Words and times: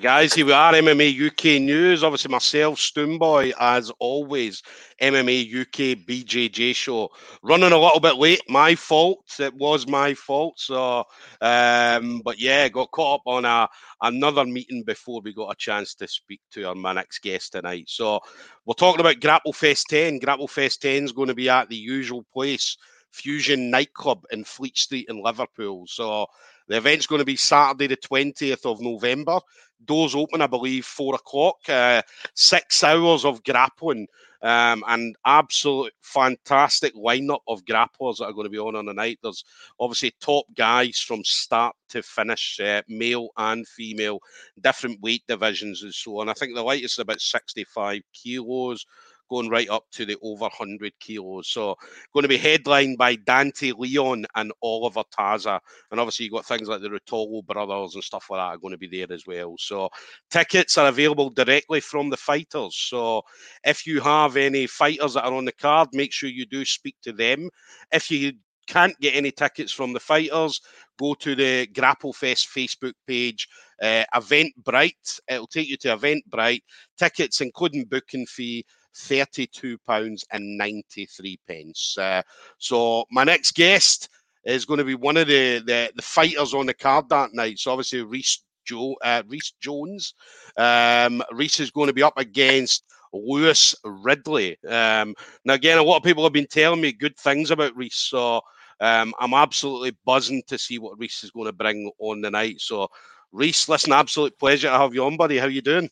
Guys, 0.00 0.34
here 0.34 0.44
we 0.44 0.52
are, 0.52 0.74
MMA 0.74 1.28
UK 1.28 1.62
News. 1.62 2.04
Obviously, 2.04 2.30
myself, 2.30 2.78
Stoomboy, 2.78 3.52
as 3.58 3.90
always, 3.98 4.62
MMA 5.00 5.62
UK 5.62 6.06
BJJ 6.06 6.74
show. 6.74 7.08
Running 7.42 7.72
a 7.72 7.78
little 7.78 8.00
bit 8.00 8.16
late, 8.16 8.42
my 8.48 8.74
fault. 8.74 9.24
It 9.38 9.54
was 9.54 9.86
my 9.86 10.12
fault. 10.12 10.60
So, 10.60 11.04
um, 11.40 12.20
but 12.24 12.38
yeah, 12.38 12.68
got 12.68 12.90
caught 12.90 13.20
up 13.20 13.22
on 13.26 13.46
a 13.46 13.68
another 14.02 14.44
meeting 14.44 14.82
before 14.82 15.22
we 15.22 15.32
got 15.32 15.52
a 15.52 15.56
chance 15.56 15.94
to 15.94 16.08
speak 16.08 16.40
to 16.50 16.64
our 16.64 16.74
my 16.74 16.92
next 16.92 17.20
guest 17.20 17.52
tonight. 17.52 17.84
So, 17.88 18.20
we're 18.66 18.74
talking 18.74 19.00
about 19.00 19.20
Grapple 19.20 19.54
Fest 19.54 19.86
10. 19.88 20.18
Grapple 20.18 20.48
Fest 20.48 20.82
10 20.82 21.04
is 21.04 21.12
going 21.12 21.28
to 21.28 21.34
be 21.34 21.48
at 21.48 21.70
the 21.70 21.76
usual 21.76 22.26
place, 22.34 22.76
Fusion 23.12 23.70
Nightclub 23.70 24.24
in 24.30 24.44
Fleet 24.44 24.76
Street 24.76 25.06
in 25.08 25.22
Liverpool. 25.22 25.86
So. 25.86 26.26
The 26.68 26.78
event's 26.78 27.06
going 27.06 27.20
to 27.20 27.24
be 27.24 27.36
Saturday, 27.36 27.86
the 27.86 27.96
20th 27.96 28.66
of 28.66 28.80
November. 28.80 29.38
Doors 29.84 30.14
open, 30.14 30.42
I 30.42 30.46
believe, 30.46 30.84
four 30.84 31.14
o'clock. 31.14 31.56
Uh, 31.68 32.02
six 32.34 32.82
hours 32.82 33.24
of 33.24 33.44
grappling 33.44 34.06
um, 34.42 34.84
and 34.86 35.16
absolute 35.24 35.92
fantastic 36.02 36.94
lineup 36.94 37.40
of 37.48 37.64
grapplers 37.64 38.18
that 38.18 38.26
are 38.26 38.32
going 38.32 38.44
to 38.44 38.50
be 38.50 38.58
on 38.58 38.76
on 38.76 38.86
the 38.86 38.92
night. 38.92 39.18
There's 39.22 39.44
obviously 39.80 40.14
top 40.20 40.46
guys 40.56 40.98
from 40.98 41.24
start 41.24 41.74
to 41.90 42.02
finish, 42.02 42.60
uh, 42.60 42.82
male 42.88 43.30
and 43.36 43.66
female, 43.66 44.20
different 44.60 45.00
weight 45.00 45.24
divisions 45.26 45.82
and 45.82 45.94
so 45.94 46.20
on. 46.20 46.28
I 46.28 46.34
think 46.34 46.54
the 46.54 46.62
lightest 46.62 46.94
is 46.94 47.02
about 47.02 47.20
65 47.20 48.02
kilos 48.12 48.86
going 49.28 49.48
right 49.48 49.68
up 49.68 49.84
to 49.92 50.04
the 50.04 50.16
over 50.22 50.42
100 50.42 50.92
kilos. 51.00 51.48
So 51.48 51.76
going 52.12 52.22
to 52.22 52.28
be 52.28 52.36
headlined 52.38 52.98
by 52.98 53.16
Dante 53.16 53.72
Leon 53.76 54.26
and 54.34 54.52
Oliver 54.62 55.02
Taza. 55.16 55.60
And 55.90 56.00
obviously 56.00 56.24
you've 56.24 56.34
got 56.34 56.46
things 56.46 56.68
like 56.68 56.80
the 56.80 56.88
Ruotolo 56.88 57.44
brothers 57.44 57.94
and 57.94 58.04
stuff 58.04 58.26
like 58.30 58.38
that 58.38 58.54
are 58.54 58.58
going 58.58 58.72
to 58.72 58.78
be 58.78 58.86
there 58.88 59.12
as 59.12 59.26
well. 59.26 59.56
So 59.58 59.88
tickets 60.30 60.78
are 60.78 60.88
available 60.88 61.30
directly 61.30 61.80
from 61.80 62.10
the 62.10 62.16
fighters. 62.16 62.76
So 62.76 63.22
if 63.64 63.86
you 63.86 64.00
have 64.00 64.36
any 64.36 64.66
fighters 64.66 65.14
that 65.14 65.24
are 65.24 65.34
on 65.34 65.44
the 65.44 65.52
card, 65.52 65.88
make 65.92 66.12
sure 66.12 66.28
you 66.28 66.46
do 66.46 66.64
speak 66.64 66.96
to 67.02 67.12
them. 67.12 67.48
If 67.92 68.10
you 68.10 68.32
can't 68.66 68.98
get 69.00 69.14
any 69.14 69.30
tickets 69.30 69.72
from 69.72 69.92
the 69.92 70.00
fighters, 70.00 70.60
go 70.98 71.14
to 71.14 71.34
the 71.34 71.66
Grapplefest 71.68 72.48
Facebook 72.48 72.94
page, 73.06 73.48
uh, 73.82 74.04
Eventbrite. 74.14 75.20
It'll 75.28 75.46
take 75.46 75.68
you 75.68 75.76
to 75.78 75.96
Eventbrite. 75.96 76.62
Tickets, 76.98 77.40
including 77.40 77.84
booking 77.84 78.26
fee, 78.26 78.64
£32.93. 78.96 81.38
pence. 81.46 81.98
Uh, 81.98 82.22
so 82.58 83.04
my 83.10 83.24
next 83.24 83.54
guest 83.54 84.08
is 84.44 84.64
going 84.64 84.78
to 84.78 84.84
be 84.84 84.94
one 84.94 85.16
of 85.16 85.26
the, 85.26 85.58
the, 85.60 85.90
the 85.94 86.02
fighters 86.02 86.54
on 86.54 86.66
the 86.66 86.74
card 86.74 87.08
that 87.08 87.34
night. 87.34 87.58
So 87.58 87.72
obviously 87.72 88.02
Reese 88.02 88.44
Joe 88.64 88.96
uh, 89.02 89.22
Jones. 89.60 90.14
Um, 90.56 91.22
Reese 91.32 91.60
is 91.60 91.70
going 91.70 91.88
to 91.88 91.92
be 91.92 92.02
up 92.02 92.18
against 92.18 92.84
Lewis 93.12 93.74
Ridley. 93.84 94.56
Um, 94.68 95.14
now 95.44 95.54
again, 95.54 95.78
a 95.78 95.82
lot 95.82 95.96
of 95.96 96.02
people 96.02 96.24
have 96.24 96.32
been 96.32 96.48
telling 96.48 96.80
me 96.80 96.92
good 96.92 97.16
things 97.16 97.50
about 97.50 97.76
Reese, 97.76 97.96
so 97.96 98.40
um, 98.80 99.14
I'm 99.18 99.34
absolutely 99.34 99.96
buzzing 100.04 100.42
to 100.48 100.58
see 100.58 100.78
what 100.78 100.98
Reese 100.98 101.24
is 101.24 101.30
going 101.30 101.46
to 101.46 101.52
bring 101.52 101.90
on 101.98 102.20
the 102.20 102.30
night. 102.30 102.60
So 102.60 102.88
Reese, 103.32 103.68
listen, 103.68 103.92
absolute 103.92 104.38
pleasure 104.38 104.68
to 104.68 104.78
have 104.78 104.94
you 104.94 105.04
on, 105.04 105.16
buddy. 105.16 105.38
How 105.38 105.46
you 105.46 105.62
doing? 105.62 105.90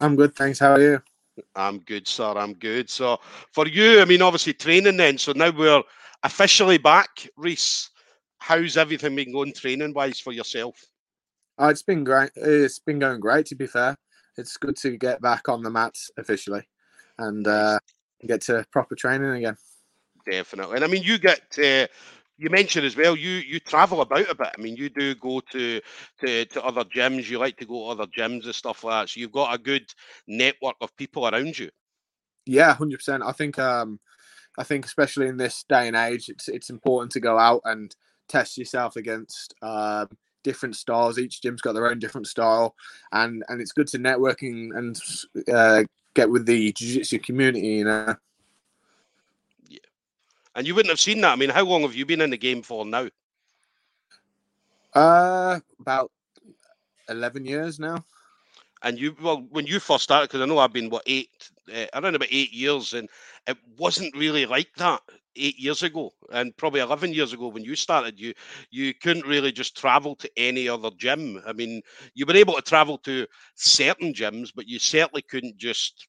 I'm 0.00 0.16
good, 0.16 0.34
thanks. 0.34 0.58
How 0.58 0.72
are 0.72 0.80
you? 0.80 1.02
I'm 1.54 1.80
good, 1.80 2.06
sir. 2.06 2.34
I'm 2.36 2.54
good. 2.54 2.90
So 2.90 3.18
for 3.52 3.66
you, 3.66 4.00
I 4.00 4.04
mean, 4.04 4.22
obviously 4.22 4.54
training 4.54 4.96
then. 4.96 5.18
So 5.18 5.32
now 5.32 5.50
we're 5.50 5.82
officially 6.22 6.78
back, 6.78 7.28
Reese. 7.36 7.90
How's 8.38 8.76
everything 8.76 9.16
been 9.16 9.32
going 9.32 9.52
training 9.52 9.94
wise 9.94 10.20
for 10.20 10.32
yourself? 10.32 10.80
Oh, 11.58 11.68
it's 11.68 11.82
been 11.82 12.04
great. 12.04 12.30
It's 12.36 12.78
been 12.78 12.98
going 12.98 13.20
great. 13.20 13.46
To 13.46 13.56
be 13.56 13.66
fair, 13.66 13.96
it's 14.36 14.56
good 14.56 14.76
to 14.76 14.96
get 14.96 15.20
back 15.20 15.48
on 15.48 15.62
the 15.62 15.70
mats 15.70 16.10
officially 16.16 16.62
and 17.18 17.46
uh, 17.46 17.78
get 18.26 18.42
to 18.42 18.64
proper 18.70 18.94
training 18.94 19.30
again. 19.30 19.56
Definitely, 20.30 20.76
and 20.76 20.84
I 20.84 20.88
mean, 20.88 21.02
you 21.02 21.18
get 21.18 21.40
uh, 21.58 21.86
you 22.38 22.50
mentioned 22.50 22.86
as 22.86 22.96
well 22.96 23.16
you 23.16 23.30
you 23.30 23.58
travel 23.58 24.00
about 24.00 24.30
a 24.30 24.34
bit. 24.34 24.54
I 24.56 24.60
mean, 24.60 24.76
you 24.76 24.88
do 24.88 25.14
go 25.16 25.40
to 25.52 25.80
to 26.20 26.44
to 26.46 26.64
other 26.64 26.84
gyms. 26.84 27.28
You 27.28 27.38
like 27.38 27.56
to 27.58 27.66
go 27.66 27.74
to 27.74 28.00
other 28.00 28.10
gyms 28.10 28.44
and 28.44 28.54
stuff 28.54 28.84
like 28.84 29.02
that. 29.02 29.08
So 29.10 29.20
you've 29.20 29.32
got 29.32 29.54
a 29.54 29.58
good 29.58 29.92
network 30.26 30.76
of 30.80 30.96
people 30.96 31.26
around 31.28 31.58
you. 31.58 31.70
Yeah, 32.46 32.72
hundred 32.74 32.98
percent. 32.98 33.24
I 33.26 33.32
think 33.32 33.58
um, 33.58 33.98
I 34.56 34.64
think 34.64 34.86
especially 34.86 35.26
in 35.26 35.36
this 35.36 35.64
day 35.68 35.88
and 35.88 35.96
age, 35.96 36.28
it's 36.28 36.48
it's 36.48 36.70
important 36.70 37.12
to 37.12 37.20
go 37.20 37.38
out 37.38 37.60
and 37.64 37.94
test 38.28 38.56
yourself 38.56 38.96
against 38.96 39.54
uh, 39.60 40.06
different 40.44 40.76
styles. 40.76 41.18
Each 41.18 41.42
gym's 41.42 41.60
got 41.60 41.72
their 41.72 41.88
own 41.90 41.98
different 41.98 42.28
style, 42.28 42.74
and 43.12 43.42
and 43.48 43.60
it's 43.60 43.72
good 43.72 43.88
to 43.88 43.98
networking 43.98 44.70
and 44.76 44.98
uh, 45.52 45.84
get 46.14 46.30
with 46.30 46.46
the 46.46 46.72
jiu-jitsu 46.72 47.18
community. 47.18 47.66
You 47.66 47.84
know. 47.84 48.14
And 50.58 50.66
you 50.66 50.74
wouldn't 50.74 50.90
have 50.90 50.98
seen 50.98 51.20
that. 51.20 51.32
I 51.32 51.36
mean, 51.36 51.50
how 51.50 51.64
long 51.64 51.82
have 51.82 51.94
you 51.94 52.04
been 52.04 52.20
in 52.20 52.30
the 52.30 52.36
game 52.36 52.62
for 52.62 52.84
now? 52.84 53.08
Uh, 54.92 55.60
about 55.78 56.10
eleven 57.08 57.46
years 57.46 57.78
now. 57.78 58.04
And 58.82 58.98
you, 58.98 59.14
well, 59.22 59.46
when 59.50 59.68
you 59.68 59.78
first 59.78 60.02
started, 60.02 60.28
because 60.28 60.40
I 60.40 60.46
know 60.46 60.58
I've 60.58 60.72
been 60.72 60.90
what 60.90 61.04
eight, 61.06 61.30
uh, 61.72 61.86
around 61.94 62.16
about 62.16 62.32
eight 62.32 62.52
years, 62.52 62.92
and 62.92 63.08
it 63.46 63.56
wasn't 63.76 64.16
really 64.16 64.46
like 64.46 64.74
that 64.78 65.00
eight 65.36 65.60
years 65.60 65.84
ago, 65.84 66.10
and 66.32 66.56
probably 66.56 66.80
eleven 66.80 67.12
years 67.12 67.32
ago 67.32 67.46
when 67.46 67.62
you 67.62 67.76
started. 67.76 68.18
You 68.18 68.34
you 68.72 68.94
couldn't 68.94 69.26
really 69.26 69.52
just 69.52 69.76
travel 69.76 70.16
to 70.16 70.30
any 70.36 70.68
other 70.68 70.90
gym. 70.98 71.40
I 71.46 71.52
mean, 71.52 71.82
you 72.14 72.26
were 72.26 72.34
able 72.34 72.54
to 72.54 72.62
travel 72.62 72.98
to 72.98 73.28
certain 73.54 74.12
gyms, 74.12 74.50
but 74.52 74.66
you 74.66 74.80
certainly 74.80 75.22
couldn't 75.22 75.56
just 75.56 76.08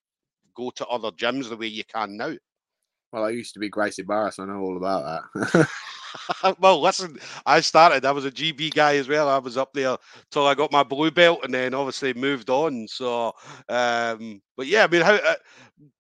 go 0.56 0.72
to 0.72 0.88
other 0.88 1.12
gyms 1.12 1.50
the 1.50 1.58
way 1.58 1.68
you 1.68 1.84
can 1.84 2.18
now. 2.18 2.34
Well, 3.12 3.26
I 3.26 3.32
used 3.32 3.54
to 3.54 3.60
be 3.60 3.70
Gracie 3.70 4.04
Barra, 4.04 4.32
so 4.32 4.44
I 4.44 4.46
know 4.46 4.60
all 4.60 4.78
about 4.78 5.24
that. 5.34 5.68
well, 6.60 6.80
listen, 6.80 7.18
I 7.46 7.60
started. 7.62 8.06
I 8.06 8.12
was 8.12 8.26
a 8.26 8.32
GB 8.32 8.74
guy 8.74 8.98
as 8.98 9.08
well. 9.08 9.28
I 9.28 9.40
was 9.40 9.58
up 9.58 9.74
there 9.74 9.98
till 10.30 10.46
I 10.46 10.54
got 10.54 10.72
my 10.72 10.84
blue 10.84 11.10
belt, 11.10 11.40
and 11.44 11.54
then 11.54 11.74
obviously 11.74 12.14
moved 12.14 12.52
on. 12.52 12.88
So, 12.88 13.34
um, 13.68 14.42
but 14.56 14.68
yeah, 14.68 14.84
I 14.84 14.88
mean, 14.88 15.02
how 15.02 15.16
uh, 15.16 15.36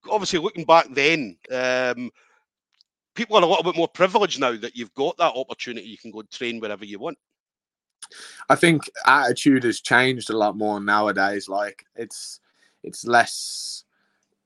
obviously 0.09 0.39
looking 0.39 0.65
back 0.65 0.87
then, 0.91 1.35
um, 1.51 2.11
people 3.15 3.37
are 3.37 3.43
a 3.43 3.47
little 3.47 3.63
bit 3.63 3.75
more 3.75 3.87
privileged 3.87 4.39
now 4.39 4.55
that 4.57 4.75
you've 4.75 4.93
got 4.93 5.17
that 5.17 5.33
opportunity. 5.35 5.87
You 5.87 5.97
can 5.97 6.11
go 6.11 6.19
and 6.19 6.29
train 6.29 6.59
wherever 6.59 6.85
you 6.85 6.99
want. 6.99 7.17
I 8.49 8.55
think 8.55 8.89
attitude 9.05 9.63
has 9.63 9.81
changed 9.81 10.29
a 10.29 10.37
lot 10.37 10.57
more 10.57 10.79
nowadays. 10.79 11.49
Like 11.49 11.85
it's 11.95 12.39
it's 12.83 13.05
less 13.05 13.83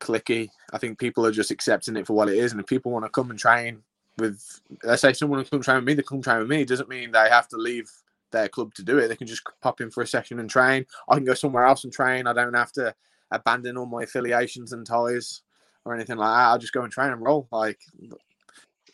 cliquey. 0.04 0.50
I 0.72 0.78
think 0.78 1.00
people 1.00 1.26
are 1.26 1.32
just 1.32 1.52
accepting 1.52 1.96
it 1.96 2.06
for 2.06 2.14
what 2.14 2.30
it 2.30 2.38
is. 2.38 2.52
And 2.52 2.62
if 2.62 2.68
people 2.68 2.92
want 2.92 3.06
to 3.06 3.10
come 3.10 3.30
and 3.30 3.40
train 3.40 3.82
with, 4.18 4.62
let's 4.84 5.02
say 5.02 5.14
someone 5.14 5.40
will 5.40 5.46
come 5.46 5.62
train 5.62 5.78
with 5.78 5.86
me, 5.86 5.94
they 5.94 6.04
come 6.04 6.22
train 6.22 6.40
with 6.40 6.50
me. 6.50 6.62
It 6.62 6.68
doesn't 6.68 6.90
mean 6.90 7.12
they 7.12 7.30
have 7.30 7.48
to 7.50 7.58
leave 7.58 7.90
their 8.32 8.50
club 8.50 8.74
to 8.76 8.84
do 8.84 8.98
it. 8.98 9.08
They 9.08 9.16
can 9.16 9.28
just 9.28 9.44
pop 9.62 9.82
in 9.82 9.90
for 9.90 10.04
a 10.04 10.08
session 10.08 10.40
and 10.40 10.50
train. 10.50 10.86
I 11.10 11.16
can 11.16 11.26
go 11.26 11.34
somewhere 11.34 11.66
else 11.66 11.84
and 11.84 11.94
train. 11.94 12.28
I 12.28 12.34
don't 12.34 12.54
have 12.54 12.72
to 12.74 12.94
abandon 13.32 13.78
all 13.78 13.86
my 13.86 14.04
affiliations 14.04 14.74
and 14.74 14.86
ties 14.86 15.42
or 15.86 15.96
anything 15.96 16.18
like 16.18 16.30
that. 16.30 16.48
I'll 16.48 16.60
just 16.60 16.74
go 16.74 16.84
and 16.84 16.92
train 16.92 17.12
and 17.12 17.22
roll. 17.22 17.48
Like 17.52 17.80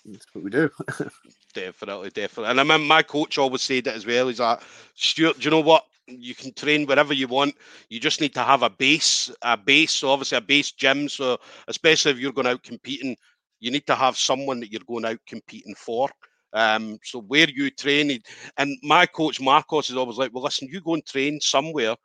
that's 0.05 0.25
what 0.33 0.43
we 0.43 0.49
do. 0.49 0.69
definitely, 1.53 2.09
definitely. 2.09 2.51
And 2.51 2.59
I 2.59 2.63
remember 2.63 2.85
my 2.85 3.03
coach 3.03 3.37
always 3.37 3.61
said 3.61 3.87
it 3.87 3.95
as 3.95 4.05
well. 4.05 4.27
He's 4.27 4.39
like, 4.39 4.61
Stuart, 4.95 5.39
do 5.39 5.45
you 5.45 5.51
know 5.51 5.59
what? 5.59 5.85
You 6.17 6.35
can 6.35 6.53
train 6.53 6.85
wherever 6.85 7.13
you 7.13 7.27
want. 7.27 7.55
You 7.89 7.99
just 7.99 8.21
need 8.21 8.33
to 8.33 8.43
have 8.43 8.63
a 8.63 8.69
base, 8.69 9.31
a 9.41 9.57
base. 9.57 9.91
So 9.91 10.09
obviously 10.09 10.37
a 10.37 10.41
base 10.41 10.71
gym. 10.71 11.09
So 11.09 11.37
especially 11.67 12.11
if 12.11 12.19
you're 12.19 12.33
going 12.33 12.47
out 12.47 12.63
competing, 12.63 13.15
you 13.59 13.71
need 13.71 13.85
to 13.87 13.95
have 13.95 14.17
someone 14.17 14.59
that 14.59 14.71
you're 14.71 14.81
going 14.88 15.06
out 15.06 15.19
competing 15.27 15.75
for. 15.75 16.09
Um, 16.53 16.97
so 17.03 17.21
where 17.21 17.47
you 17.50 17.69
train, 17.69 18.19
and 18.57 18.77
my 18.81 19.06
coach 19.06 19.39
Marcos 19.39 19.89
is 19.89 19.95
always 19.95 20.17
like, 20.17 20.33
well, 20.33 20.44
listen, 20.44 20.67
you 20.71 20.81
go 20.81 20.95
and 20.95 21.06
train 21.06 21.39
somewhere, 21.39 21.95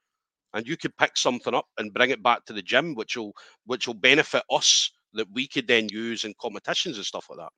and 0.53 0.67
you 0.67 0.77
could 0.77 0.97
pick 0.97 1.17
something 1.17 1.55
up 1.55 1.67
and 1.79 1.95
bring 1.95 2.11
it 2.11 2.23
back 2.23 2.45
to 2.45 2.53
the 2.53 2.63
gym, 2.63 2.95
which 2.95 3.17
will 3.17 3.33
which 3.65 3.87
will 3.87 3.95
benefit 3.95 4.43
us 4.51 4.91
that 5.15 5.27
we 5.33 5.49
could 5.49 5.67
then 5.67 5.89
use 5.89 6.25
in 6.25 6.35
competitions 6.41 6.97
and 6.97 7.07
stuff 7.07 7.27
like 7.31 7.39
that. 7.39 7.53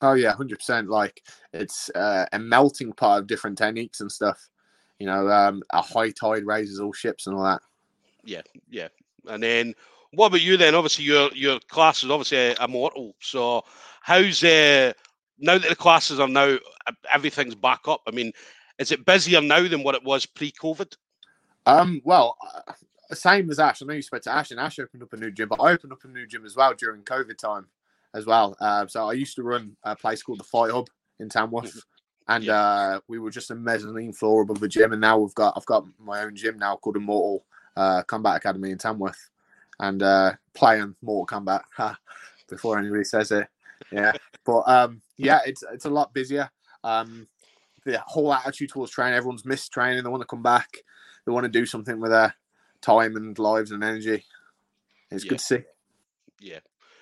Oh 0.00 0.14
yeah, 0.14 0.32
hundred 0.32 0.58
percent. 0.58 0.88
Like 0.88 1.20
it's 1.52 1.90
uh, 1.94 2.26
a 2.32 2.38
melting 2.38 2.92
pot 2.92 3.20
of 3.20 3.26
different 3.26 3.58
techniques 3.58 4.00
and 4.00 4.10
stuff 4.10 4.38
you 4.98 5.06
know, 5.06 5.28
um, 5.30 5.62
a 5.72 5.82
high 5.82 6.10
tide 6.10 6.46
raises 6.46 6.80
all 6.80 6.92
ships 6.92 7.26
and 7.26 7.36
all 7.36 7.44
that. 7.44 7.60
Yeah, 8.24 8.42
yeah. 8.68 8.88
And 9.28 9.42
then 9.42 9.74
what 10.12 10.28
about 10.28 10.42
you 10.42 10.56
then? 10.56 10.74
Obviously, 10.74 11.04
your 11.04 11.30
your 11.34 11.58
class 11.68 12.02
is 12.02 12.10
obviously 12.10 12.54
immortal. 12.62 13.14
So 13.20 13.64
how's 14.00 14.42
uh, 14.42 14.92
now 15.38 15.58
that 15.58 15.68
the 15.68 15.76
classes 15.76 16.20
are 16.20 16.28
now 16.28 16.58
everything's 17.12 17.54
back 17.54 17.80
up? 17.86 18.02
I 18.06 18.10
mean, 18.10 18.32
is 18.78 18.92
it 18.92 19.04
busier 19.04 19.40
now 19.40 19.66
than 19.68 19.82
what 19.82 19.94
it 19.94 20.04
was 20.04 20.26
pre-COVID? 20.26 20.96
Um, 21.66 22.00
well, 22.04 22.36
uh, 22.68 22.72
same 23.14 23.50
as 23.50 23.58
Ash. 23.58 23.82
I 23.82 23.86
know 23.86 23.94
you 23.94 24.02
spoke 24.02 24.22
to 24.22 24.34
Ash, 24.34 24.50
and 24.50 24.60
Ash 24.60 24.78
opened 24.78 25.02
up 25.02 25.12
a 25.12 25.16
new 25.16 25.30
gym, 25.30 25.48
but 25.48 25.60
I 25.60 25.72
opened 25.72 25.92
up 25.92 26.04
a 26.04 26.08
new 26.08 26.26
gym 26.26 26.44
as 26.44 26.56
well 26.56 26.74
during 26.74 27.02
COVID 27.02 27.36
time 27.38 27.66
as 28.14 28.24
well. 28.24 28.56
Uh, 28.60 28.86
so 28.86 29.08
I 29.08 29.12
used 29.12 29.36
to 29.36 29.42
run 29.42 29.76
a 29.84 29.96
place 29.96 30.22
called 30.22 30.40
the 30.40 30.44
Fight 30.44 30.70
Hub 30.70 30.86
in 31.20 31.28
Tamworth. 31.28 31.82
And 32.28 32.44
yeah. 32.44 32.60
uh, 32.60 33.00
we 33.08 33.18
were 33.18 33.30
just 33.30 33.50
a 33.50 33.54
mezzanine 33.54 34.12
floor 34.12 34.42
above 34.42 34.60
the 34.60 34.68
gym. 34.68 34.92
And 34.92 35.00
now 35.00 35.18
we've 35.18 35.34
got 35.34 35.54
I've 35.56 35.66
got 35.66 35.84
my 35.98 36.22
own 36.22 36.34
gym 36.34 36.58
now 36.58 36.76
called 36.76 36.96
Immortal 36.96 37.44
uh, 37.76 38.02
Combat 38.02 38.36
Academy 38.36 38.70
in 38.70 38.78
Tamworth, 38.78 39.30
and 39.80 40.02
uh, 40.02 40.32
playing 40.54 40.94
Mortal 41.02 41.40
Kombat 41.40 41.62
before 42.48 42.78
anybody 42.78 43.04
says 43.04 43.30
it. 43.30 43.48
Yeah, 43.92 44.12
but 44.44 44.62
um, 44.68 45.02
yeah, 45.16 45.40
it's 45.46 45.62
it's 45.72 45.84
a 45.84 45.90
lot 45.90 46.14
busier. 46.14 46.50
Um, 46.82 47.28
the 47.84 47.98
whole 48.06 48.32
attitude 48.32 48.70
towards 48.70 48.92
training, 48.92 49.14
everyone's 49.14 49.44
missed 49.44 49.72
training. 49.72 50.02
They 50.02 50.10
want 50.10 50.22
to 50.22 50.26
come 50.26 50.42
back. 50.42 50.78
They 51.24 51.32
want 51.32 51.44
to 51.44 51.50
do 51.50 51.66
something 51.66 52.00
with 52.00 52.10
their 52.10 52.34
time 52.80 53.16
and 53.16 53.38
lives 53.38 53.70
and 53.70 53.84
energy. 53.84 54.24
It's 55.10 55.24
yeah. 55.24 55.28
good 55.28 55.38
to 55.38 55.44
see. 55.44 55.58
Yeah, 56.40 56.58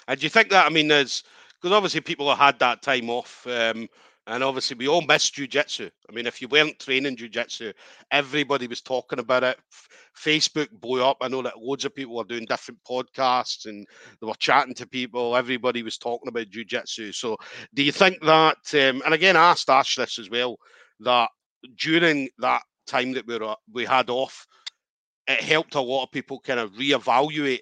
and 0.09 0.21
do 0.21 0.27
you 0.27 0.31
think 0.31 0.51
that? 0.51 0.67
I 0.67 0.69
mean, 0.69 0.89
there's 0.89 1.25
because 1.61 1.75
obviously 1.75 2.01
people 2.01 2.29
have 2.29 2.39
had 2.39 2.59
that 2.59 2.83
time 2.83 3.09
off. 3.09 3.47
Um, 3.47 3.89
and 4.27 4.43
obviously, 4.43 4.77
we 4.77 4.89
all 4.89 5.03
miss 5.03 5.31
jujitsu. 5.31 5.91
I 6.09 6.13
mean, 6.13 6.27
if 6.27 6.41
you 6.41 6.49
weren't 6.49 6.79
training 6.79 7.17
jujitsu, 7.17 7.75
everybody 8.11 8.67
was 8.67 8.81
talking 8.81 9.19
about 9.19 9.45
it. 9.45 9.59
Facebook 10.17 10.71
blew 10.71 11.05
up. 11.05 11.19
I 11.21 11.29
know 11.29 11.43
that 11.43 11.59
loads 11.59 11.85
of 11.85 11.95
people 11.95 12.17
were 12.17 12.25
doing 12.25 12.47
different 12.47 12.81
podcasts 12.89 13.67
and 13.67 13.87
they 14.21 14.27
were 14.27 14.35
chatting 14.39 14.75
to 14.75 14.87
people. 14.87 15.37
Everybody 15.37 15.83
was 15.83 15.99
talking 15.99 16.29
about 16.29 16.49
jujitsu. 16.49 17.15
So, 17.15 17.37
do 17.75 17.83
you 17.83 17.93
think 17.93 18.21
that? 18.23 18.57
Um, 18.73 19.03
and 19.05 19.13
again, 19.13 19.37
I 19.37 19.51
asked 19.51 19.69
Ash 19.69 19.97
this 19.97 20.19
as 20.19 20.31
well. 20.31 20.57
That 21.01 21.29
during 21.77 22.31
that 22.39 22.63
time 22.87 23.13
that 23.13 23.27
we 23.27 23.37
were 23.37 23.57
we 23.73 23.85
had 23.85 24.09
off, 24.09 24.47
it 25.27 25.43
helped 25.43 25.75
a 25.75 25.81
lot 25.81 26.05
of 26.05 26.13
people 26.13 26.41
kind 26.41 26.61
of 26.61 26.73
reevaluate 26.73 27.61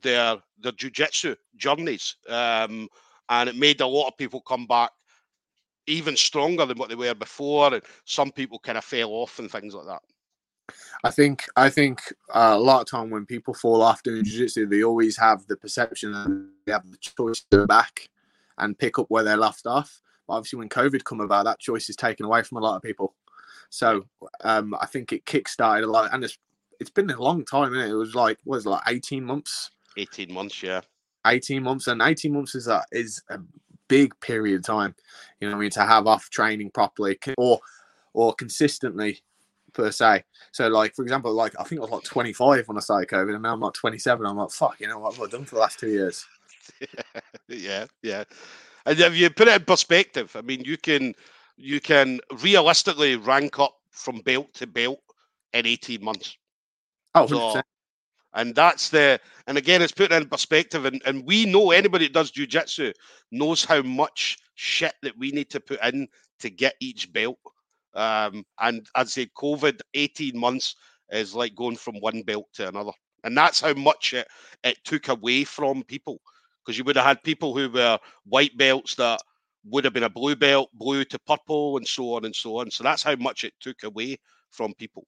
their 0.00 0.38
their 0.58 0.72
jujitsu 0.72 1.36
journeys, 1.56 2.16
um, 2.30 2.88
and 3.28 3.50
it 3.50 3.56
made 3.56 3.82
a 3.82 3.86
lot 3.86 4.08
of 4.08 4.16
people 4.16 4.40
come 4.40 4.66
back 4.66 4.90
even 5.90 6.16
stronger 6.16 6.64
than 6.66 6.78
what 6.78 6.88
they 6.88 6.94
were 6.94 7.14
before, 7.14 7.74
and 7.74 7.82
some 8.04 8.30
people 8.30 8.58
kind 8.58 8.78
of 8.78 8.84
fell 8.84 9.10
off 9.10 9.38
and 9.38 9.50
things 9.50 9.74
like 9.74 9.86
that. 9.86 10.02
I 11.02 11.10
think 11.10 11.44
I 11.56 11.68
think 11.68 12.00
uh, 12.32 12.54
a 12.54 12.60
lot 12.60 12.80
of 12.80 12.86
time 12.86 13.10
when 13.10 13.26
people 13.26 13.54
fall 13.54 13.82
off 13.82 14.02
doing 14.02 14.24
jiu-jitsu, 14.24 14.66
they 14.66 14.84
always 14.84 15.16
have 15.16 15.46
the 15.46 15.56
perception 15.56 16.12
that 16.12 16.48
they 16.66 16.72
have 16.72 16.88
the 16.90 16.98
choice 16.98 17.40
to 17.50 17.58
go 17.58 17.66
back 17.66 18.08
and 18.58 18.78
pick 18.78 18.98
up 18.98 19.06
where 19.08 19.24
they 19.24 19.34
left 19.34 19.66
off. 19.66 20.00
But 20.28 20.34
obviously, 20.34 20.60
when 20.60 20.68
COVID 20.68 21.02
come 21.04 21.20
about, 21.20 21.44
that 21.46 21.58
choice 21.58 21.88
is 21.88 21.96
taken 21.96 22.26
away 22.26 22.42
from 22.42 22.58
a 22.58 22.60
lot 22.60 22.76
of 22.76 22.82
people. 22.82 23.14
So 23.70 24.04
um, 24.44 24.74
I 24.80 24.86
think 24.86 25.12
it 25.12 25.26
kick-started 25.26 25.84
a 25.84 25.90
lot, 25.90 26.12
and 26.12 26.22
it's 26.22 26.38
it's 26.78 26.90
been 26.90 27.10
a 27.10 27.20
long 27.20 27.44
time. 27.44 27.74
It? 27.74 27.90
it? 27.90 27.94
was 27.94 28.14
like 28.14 28.38
was 28.44 28.66
like 28.66 28.82
eighteen 28.86 29.24
months. 29.24 29.70
Eighteen 29.96 30.32
months, 30.32 30.62
yeah. 30.62 30.82
Eighteen 31.26 31.62
months, 31.62 31.86
and 31.88 32.00
eighteen 32.02 32.32
months 32.32 32.54
is 32.54 32.68
a 32.68 32.84
is 32.92 33.22
a 33.28 33.38
big 33.90 34.18
period 34.20 34.60
of 34.60 34.64
time. 34.64 34.94
You 35.40 35.50
know, 35.50 35.56
I 35.56 35.58
mean, 35.58 35.70
to 35.70 35.84
have 35.84 36.06
off 36.06 36.30
training 36.30 36.70
properly 36.70 37.18
or 37.36 37.60
or 38.14 38.32
consistently 38.34 39.20
per 39.74 39.90
se. 39.90 40.24
So, 40.52 40.68
like 40.68 40.94
for 40.94 41.02
example, 41.02 41.32
like 41.32 41.58
I 41.60 41.64
think 41.64 41.80
I 41.80 41.82
was 41.82 41.90
like 41.90 42.04
25 42.04 42.68
when 42.68 42.76
I 42.78 42.80
started 42.80 43.10
COVID, 43.10 43.34
and 43.34 43.42
now 43.42 43.52
I'm 43.52 43.60
like 43.60 43.74
27. 43.74 44.24
I'm 44.24 44.36
like, 44.36 44.50
fuck, 44.50 44.80
you 44.80 44.86
know 44.86 45.00
what 45.00 45.14
have 45.14 45.22
I 45.22 45.30
done 45.30 45.44
for 45.44 45.56
the 45.56 45.60
last 45.60 45.78
two 45.78 45.90
years? 45.90 46.24
yeah, 47.48 47.86
yeah. 48.02 48.24
And 48.86 48.98
if 48.98 49.14
you 49.14 49.28
put 49.28 49.48
it 49.48 49.60
in 49.60 49.64
perspective, 49.64 50.34
I 50.34 50.40
mean, 50.40 50.62
you 50.64 50.78
can 50.78 51.14
you 51.56 51.80
can 51.80 52.20
realistically 52.42 53.16
rank 53.16 53.58
up 53.58 53.76
from 53.90 54.20
belt 54.20 54.54
to 54.54 54.66
belt 54.66 55.00
in 55.52 55.66
18 55.66 56.02
months. 56.02 56.36
Oh, 57.14 57.26
so, 57.26 57.60
and 58.34 58.54
that's 58.54 58.90
the, 58.90 59.20
and 59.46 59.58
again, 59.58 59.82
it's 59.82 59.92
put 59.92 60.12
in 60.12 60.28
perspective. 60.28 60.84
And, 60.84 61.02
and 61.04 61.26
we 61.26 61.46
know 61.46 61.72
anybody 61.72 62.06
that 62.06 62.12
does 62.12 62.30
jujitsu 62.30 62.92
knows 63.32 63.64
how 63.64 63.82
much 63.82 64.38
shit 64.54 64.94
that 65.02 65.16
we 65.18 65.32
need 65.32 65.50
to 65.50 65.60
put 65.60 65.82
in 65.84 66.08
to 66.40 66.50
get 66.50 66.74
each 66.80 67.12
belt. 67.12 67.38
Um, 67.94 68.44
and 68.60 68.86
I'd 68.94 69.08
say 69.08 69.26
COVID 69.36 69.80
18 69.94 70.38
months 70.38 70.76
is 71.10 71.34
like 71.34 71.56
going 71.56 71.76
from 71.76 71.96
one 71.96 72.22
belt 72.22 72.46
to 72.54 72.68
another. 72.68 72.92
And 73.24 73.36
that's 73.36 73.60
how 73.60 73.74
much 73.74 74.14
it, 74.14 74.28
it 74.62 74.78
took 74.84 75.08
away 75.08 75.44
from 75.44 75.82
people. 75.84 76.20
Because 76.64 76.78
you 76.78 76.84
would 76.84 76.96
have 76.96 77.04
had 77.04 77.22
people 77.22 77.56
who 77.56 77.68
were 77.68 77.98
white 78.24 78.56
belts 78.56 78.94
that 78.94 79.20
would 79.64 79.84
have 79.84 79.92
been 79.92 80.04
a 80.04 80.10
blue 80.10 80.36
belt, 80.36 80.70
blue 80.74 81.04
to 81.04 81.18
purple, 81.20 81.76
and 81.78 81.86
so 81.86 82.14
on 82.14 82.24
and 82.24 82.34
so 82.34 82.58
on. 82.58 82.70
So 82.70 82.84
that's 82.84 83.02
how 83.02 83.16
much 83.16 83.44
it 83.44 83.54
took 83.60 83.82
away 83.82 84.18
from 84.50 84.72
people. 84.74 85.06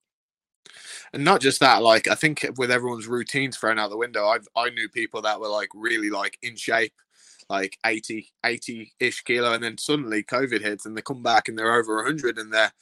And 1.12 1.24
not 1.24 1.40
just 1.40 1.60
that, 1.60 1.82
like 1.82 2.08
I 2.08 2.14
think 2.14 2.46
with 2.56 2.70
everyone's 2.70 3.06
routines 3.06 3.56
thrown 3.56 3.78
out 3.78 3.90
the 3.90 3.96
window, 3.96 4.26
I 4.26 4.38
I 4.56 4.70
knew 4.70 4.88
people 4.88 5.22
that 5.22 5.40
were 5.40 5.48
like 5.48 5.68
really 5.74 6.10
like 6.10 6.38
in 6.42 6.56
shape, 6.56 6.94
like 7.48 7.78
80, 7.84 8.32
80 8.44 8.92
ish 8.98 9.22
kilo, 9.22 9.52
and 9.52 9.62
then 9.62 9.78
suddenly 9.78 10.22
COVID 10.22 10.60
hits 10.62 10.86
and 10.86 10.96
they 10.96 11.02
come 11.02 11.22
back 11.22 11.48
and 11.48 11.58
they're 11.58 11.74
over 11.74 11.96
100 11.96 12.38
and 12.38 12.52
they're 12.52 12.72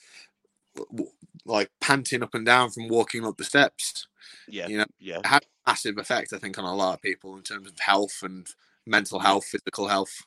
like 1.44 1.70
panting 1.80 2.22
up 2.22 2.34
and 2.34 2.46
down 2.46 2.70
from 2.70 2.88
walking 2.88 3.26
up 3.26 3.36
the 3.36 3.44
steps. 3.44 4.06
Yeah, 4.48 4.68
you 4.68 4.78
know, 4.78 4.86
yeah, 4.98 5.18
it 5.18 5.26
had 5.26 5.42
a 5.42 5.70
massive 5.70 5.98
effect, 5.98 6.32
I 6.32 6.38
think, 6.38 6.58
on 6.58 6.64
a 6.64 6.74
lot 6.74 6.94
of 6.94 7.02
people 7.02 7.36
in 7.36 7.42
terms 7.42 7.68
of 7.68 7.78
health 7.78 8.20
and 8.22 8.46
mental 8.86 9.18
health, 9.18 9.46
physical 9.46 9.88
health. 9.88 10.22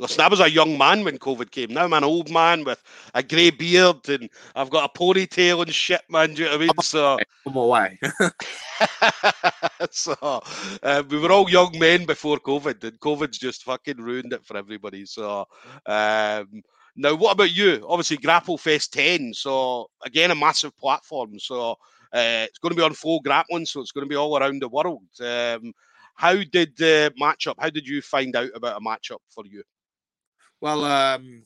Listen, 0.00 0.22
I 0.22 0.28
was 0.28 0.40
a 0.40 0.50
young 0.50 0.78
man 0.78 1.04
when 1.04 1.18
COVID 1.18 1.50
came. 1.50 1.74
Now 1.74 1.84
I'm 1.84 1.92
an 1.92 2.04
old 2.04 2.30
man 2.30 2.64
with 2.64 2.82
a 3.14 3.22
grey 3.22 3.50
beard 3.50 4.08
and 4.08 4.30
I've 4.56 4.70
got 4.70 4.90
a 4.90 4.98
ponytail 4.98 5.60
and 5.60 5.74
shit, 5.74 6.00
man. 6.08 6.32
Do 6.32 6.42
you 6.42 6.48
know 6.48 6.56
what 6.56 6.62
I 6.62 6.64
mean? 6.64 6.70
So 6.80 7.18
come 7.44 7.56
away. 7.56 7.98
so 9.90 10.16
uh, 10.82 11.02
we 11.06 11.18
were 11.18 11.30
all 11.30 11.50
young 11.50 11.78
men 11.78 12.06
before 12.06 12.38
COVID, 12.38 12.82
and 12.82 12.98
COVID's 12.98 13.36
just 13.36 13.62
fucking 13.64 13.98
ruined 13.98 14.32
it 14.32 14.44
for 14.46 14.56
everybody. 14.56 15.04
So 15.04 15.46
um, 15.84 16.62
now, 16.96 17.14
what 17.14 17.32
about 17.32 17.54
you? 17.54 17.84
Obviously, 17.86 18.16
Grapple 18.16 18.56
Fest 18.56 18.94
10. 18.94 19.34
So 19.34 19.90
again, 20.02 20.30
a 20.30 20.34
massive 20.34 20.74
platform. 20.78 21.38
So 21.38 21.72
uh, 22.12 22.46
it's 22.48 22.58
going 22.58 22.70
to 22.70 22.76
be 22.76 22.82
on 22.82 22.94
FloGrappling, 22.94 23.68
so 23.68 23.82
it's 23.82 23.92
going 23.92 24.06
to 24.06 24.10
be 24.10 24.16
all 24.16 24.38
around 24.38 24.62
the 24.62 24.68
world. 24.68 25.02
Um, 25.20 25.74
how 26.14 26.36
did 26.36 26.74
the 26.78 27.12
matchup? 27.20 27.56
How 27.58 27.68
did 27.68 27.86
you 27.86 28.00
find 28.00 28.34
out 28.34 28.50
about 28.54 28.80
a 28.80 28.84
matchup 28.84 29.18
for 29.28 29.44
you? 29.46 29.62
Well, 30.60 30.84
um, 30.84 31.42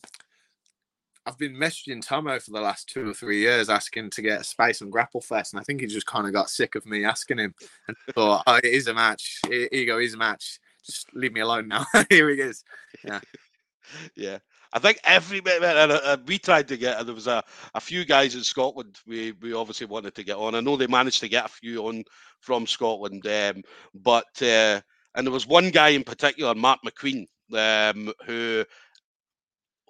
I've 1.27 1.39
been 1.39 1.55
messaging 1.55 2.05
Tomo 2.05 2.39
for 2.41 2.51
the 2.51 2.61
last 2.61 2.89
two 2.89 3.09
or 3.09 3.15
three 3.15 3.39
years 3.39 3.71
asking 3.71 4.11
to 4.11 4.23
get 4.23 4.41
a 4.41 4.45
space 4.45 4.83
on 4.83 4.91
Grapple 4.91 5.21
Fest, 5.21 5.53
and 5.53 5.61
I 5.61 5.63
think 5.63 5.81
he 5.81 5.87
just 5.87 6.07
kind 6.07 6.27
of 6.27 6.33
got 6.33 6.51
sick 6.51 6.75
of 6.75 6.85
me 6.85 7.05
asking 7.05 7.39
him 7.39 7.55
and 7.89 7.97
thought, 8.13 8.43
oh, 8.47 8.57
it 8.57 8.65
is 8.65 8.89
a 8.89 8.95
match. 8.95 9.41
Here 9.49 9.69
you 9.71 9.87
go, 9.87 9.99
here's 9.99 10.15
a 10.15 10.19
match. 10.19 10.59
Just 10.85 11.15
leave 11.15 11.33
me 11.33 11.41
alone 11.41 11.69
now. 11.69 11.87
Here 12.11 12.29
he 12.29 12.41
is. 12.41 12.63
Yeah. 13.03 13.21
yeah. 14.17 14.39
I 14.73 14.81
think 14.81 14.99
every 15.05 15.41
bit, 15.41 15.63
uh, 15.63 16.17
we 16.27 16.37
tried 16.37 16.69
to 16.69 16.77
get, 16.77 17.07
there 17.07 17.15
was 17.15 17.29
a, 17.29 17.43
a 17.75 17.81
few 17.81 18.05
guys 18.05 18.35
in 18.35 18.43
Scotland 18.43 18.99
we, 19.07 19.33
we 19.41 19.55
obviously 19.55 19.87
wanted 19.87 20.17
to 20.17 20.25
get 20.25 20.37
on. 20.37 20.57
I 20.57 20.61
know 20.61 20.77
they 20.77 20.89
managed 20.89 21.21
to 21.21 21.29
get 21.29 21.47
a 21.47 21.49
few 21.49 21.87
on 21.87 22.03
from 22.41 22.67
Scotland, 22.67 23.25
um, 23.27 23.63
but, 23.95 24.43
uh, 24.43 24.81
and 25.15 25.25
there 25.25 25.33
was 25.33 25.47
one 25.47 25.71
guy 25.71 25.91
in 25.91 26.03
particular, 26.03 26.55
Mark 26.57 26.81
McQueen, 26.85 27.29
um, 27.53 28.13
who 28.27 28.65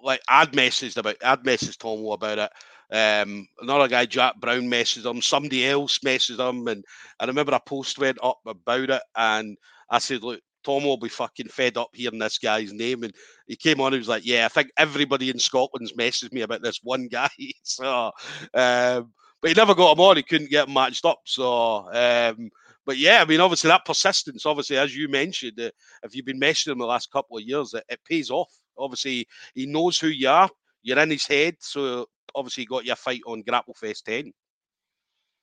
like 0.01 0.21
I'd 0.29 0.53
messaged 0.53 0.97
about 0.97 1.17
I'd 1.23 1.43
messaged 1.43 1.77
Tomo 1.77 2.13
about 2.13 2.39
it. 2.39 2.51
Um, 2.91 3.47
another 3.61 3.87
guy, 3.87 4.05
Jack 4.05 4.39
Brown, 4.39 4.63
messaged 4.63 5.05
him. 5.05 5.21
Somebody 5.21 5.65
else 5.65 5.99
messaged 5.99 6.39
him, 6.39 6.67
and 6.67 6.83
I 7.19 7.25
remember 7.25 7.53
a 7.53 7.59
post 7.59 7.97
went 7.97 8.17
up 8.21 8.39
about 8.45 8.89
it, 8.89 9.01
and 9.15 9.57
I 9.89 9.99
said, 9.99 10.23
"Look, 10.23 10.41
Tom 10.63 10.83
will 10.83 10.97
be 10.97 11.09
fucking 11.09 11.47
fed 11.47 11.77
up 11.77 11.89
hearing 11.93 12.19
this 12.19 12.37
guy's 12.37 12.73
name." 12.73 13.03
And 13.03 13.13
he 13.47 13.55
came 13.55 13.81
on, 13.81 13.93
he 13.93 13.97
was 13.97 14.07
like, 14.07 14.25
"Yeah, 14.25 14.45
I 14.45 14.49
think 14.49 14.69
everybody 14.77 15.29
in 15.29 15.39
Scotland's 15.39 15.93
messaged 15.93 16.33
me 16.33 16.41
about 16.41 16.61
this 16.61 16.79
one 16.83 17.07
guy." 17.07 17.29
so, 17.63 18.11
um, 18.53 19.13
but 19.41 19.49
he 19.49 19.53
never 19.55 19.75
got 19.75 19.93
him 19.93 20.01
on. 20.01 20.17
He 20.17 20.23
couldn't 20.23 20.51
get 20.51 20.69
matched 20.69 21.05
up. 21.05 21.19
So, 21.25 21.91
um, 21.91 22.49
but 22.85 22.97
yeah, 22.97 23.21
I 23.21 23.25
mean, 23.25 23.39
obviously 23.41 23.69
that 23.69 23.85
persistence, 23.85 24.45
obviously, 24.45 24.77
as 24.77 24.95
you 24.95 25.09
mentioned, 25.09 25.59
uh, 25.59 25.71
if 26.03 26.15
you've 26.15 26.25
been 26.25 26.39
messaging 26.39 26.77
the 26.77 26.85
last 26.85 27.11
couple 27.11 27.37
of 27.37 27.43
years, 27.43 27.73
it, 27.73 27.83
it 27.89 27.99
pays 28.07 28.29
off. 28.29 28.49
Obviously, 28.77 29.27
he 29.53 29.65
knows 29.65 29.99
who 29.99 30.07
you 30.07 30.29
are. 30.29 30.49
You're 30.83 30.99
in 30.99 31.11
his 31.11 31.25
head, 31.25 31.55
so 31.59 32.07
obviously, 32.33 32.63
you 32.63 32.67
got 32.67 32.85
your 32.85 32.95
fight 32.95 33.21
on 33.25 33.41
Grapple 33.41 33.73
Fest 33.73 34.05
10. 34.05 34.31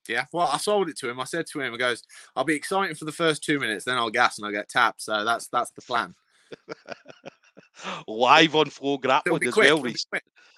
Yeah, 0.08 0.24
well, 0.32 0.48
I 0.52 0.58
sold 0.58 0.88
it 0.88 0.98
to 0.98 1.10
him. 1.10 1.20
I 1.20 1.24
said 1.24 1.46
to 1.52 1.60
him, 1.60 1.74
"I 1.74 1.76
goes, 1.76 2.02
I'll 2.34 2.44
be 2.44 2.54
excited 2.54 2.98
for 2.98 3.04
the 3.04 3.12
first 3.12 3.44
two 3.44 3.60
minutes, 3.60 3.84
then 3.84 3.96
I'll 3.96 4.10
gas 4.10 4.38
and 4.38 4.46
I'll 4.46 4.52
get 4.52 4.68
tapped." 4.68 5.02
So 5.02 5.24
that's 5.24 5.48
that's 5.48 5.70
the 5.72 5.82
plan. 5.82 6.14
Live 8.06 8.54
on 8.54 8.66
FloGrappling 8.66 9.46
as 9.46 9.56
well. 9.56 9.86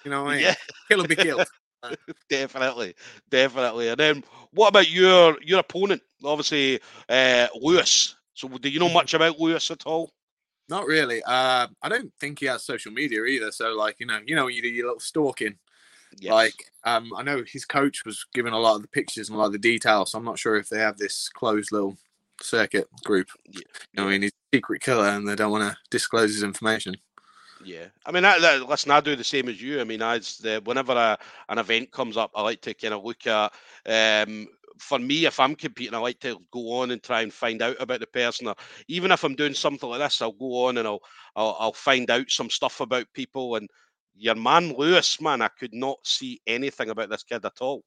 You 0.03 0.11
know, 0.11 0.23
what 0.23 0.31
I 0.31 0.35
mean? 0.35 0.43
yeah, 0.43 0.55
kill 0.87 0.99
will 0.99 1.07
be 1.07 1.15
killed. 1.15 1.47
definitely, 2.29 2.95
definitely. 3.29 3.89
And 3.89 3.99
then, 3.99 4.23
what 4.51 4.69
about 4.69 4.89
your 4.89 5.37
your 5.41 5.59
opponent? 5.59 6.01
Obviously, 6.23 6.79
uh, 7.09 7.47
Lewis. 7.55 8.15
So, 8.33 8.47
do 8.47 8.69
you 8.69 8.79
know 8.79 8.89
much 8.89 9.13
about 9.13 9.39
Lewis 9.39 9.71
at 9.71 9.85
all? 9.85 10.11
Not 10.67 10.87
really. 10.87 11.21
Uh, 11.23 11.67
I 11.81 11.89
don't 11.89 12.11
think 12.19 12.39
he 12.39 12.47
has 12.47 12.63
social 12.63 12.91
media 12.91 13.23
either. 13.25 13.51
So, 13.51 13.75
like, 13.75 13.97
you 13.99 14.05
know, 14.05 14.19
you 14.25 14.35
know, 14.35 14.47
you 14.47 14.61
do 14.61 14.67
your 14.67 14.87
little 14.87 14.99
stalking. 14.99 15.57
Yes. 16.19 16.31
Like, 16.31 16.55
um, 16.85 17.11
I 17.15 17.23
know 17.23 17.43
his 17.45 17.65
coach 17.65 18.03
was 18.05 18.25
given 18.33 18.53
a 18.53 18.59
lot 18.59 18.75
of 18.75 18.81
the 18.81 18.87
pictures 18.87 19.29
and 19.29 19.35
a 19.35 19.39
lot 19.39 19.47
of 19.47 19.51
the 19.51 19.57
details. 19.59 20.11
So 20.11 20.17
I'm 20.17 20.25
not 20.25 20.39
sure 20.39 20.55
if 20.55 20.69
they 20.69 20.79
have 20.79 20.97
this 20.97 21.29
closed 21.29 21.71
little 21.71 21.97
circuit 22.41 22.87
group. 23.03 23.27
Yeah. 23.49 23.59
You 23.93 24.03
know, 24.03 24.07
I 24.07 24.11
mean, 24.11 24.21
he's 24.23 24.31
a 24.31 24.57
secret 24.57 24.81
killer, 24.81 25.07
and 25.07 25.27
they 25.27 25.35
don't 25.35 25.51
want 25.51 25.69
to 25.69 25.77
disclose 25.89 26.33
his 26.33 26.43
information. 26.43 26.95
Yeah, 27.63 27.85
I 28.05 28.11
mean, 28.11 28.23
that, 28.23 28.41
that, 28.41 28.69
listen, 28.69 28.91
I 28.91 28.99
do 28.99 29.15
the 29.15 29.23
same 29.23 29.49
as 29.49 29.59
you. 29.59 29.81
I 29.81 29.85
mean, 29.85 30.01
as 30.01 30.37
the 30.37 30.61
whenever 30.65 30.91
a, 30.91 31.17
an 31.49 31.57
event 31.57 31.91
comes 31.91 32.15
up, 32.15 32.31
I 32.35 32.43
like 32.43 32.61
to 32.61 32.73
kind 32.73 32.93
of 32.93 33.03
look 33.03 33.25
at. 33.25 33.53
Um, 33.87 34.47
for 34.79 34.99
me, 34.99 35.25
if 35.25 35.39
I'm 35.39 35.55
competing, 35.55 35.93
I 35.93 35.99
like 35.99 36.19
to 36.21 36.39
go 36.51 36.73
on 36.73 36.91
and 36.91 37.01
try 37.01 37.21
and 37.21 37.33
find 37.33 37.61
out 37.61 37.77
about 37.79 37.99
the 37.99 38.07
person. 38.07 38.47
Or 38.47 38.55
even 38.87 39.11
if 39.11 39.23
I'm 39.23 39.35
doing 39.35 39.53
something 39.53 39.89
like 39.89 39.99
this, 39.99 40.21
I'll 40.21 40.31
go 40.31 40.65
on 40.65 40.77
and 40.77 40.87
I'll 40.87 41.01
I'll, 41.35 41.55
I'll 41.59 41.73
find 41.73 42.09
out 42.09 42.29
some 42.29 42.49
stuff 42.49 42.81
about 42.81 43.05
people. 43.13 43.55
And 43.55 43.69
your 44.15 44.35
man 44.35 44.73
Lewis, 44.77 45.19
man, 45.21 45.41
I 45.41 45.49
could 45.59 45.73
not 45.73 45.99
see 46.03 46.41
anything 46.47 46.89
about 46.89 47.09
this 47.09 47.23
kid 47.23 47.45
at 47.45 47.61
all. 47.61 47.83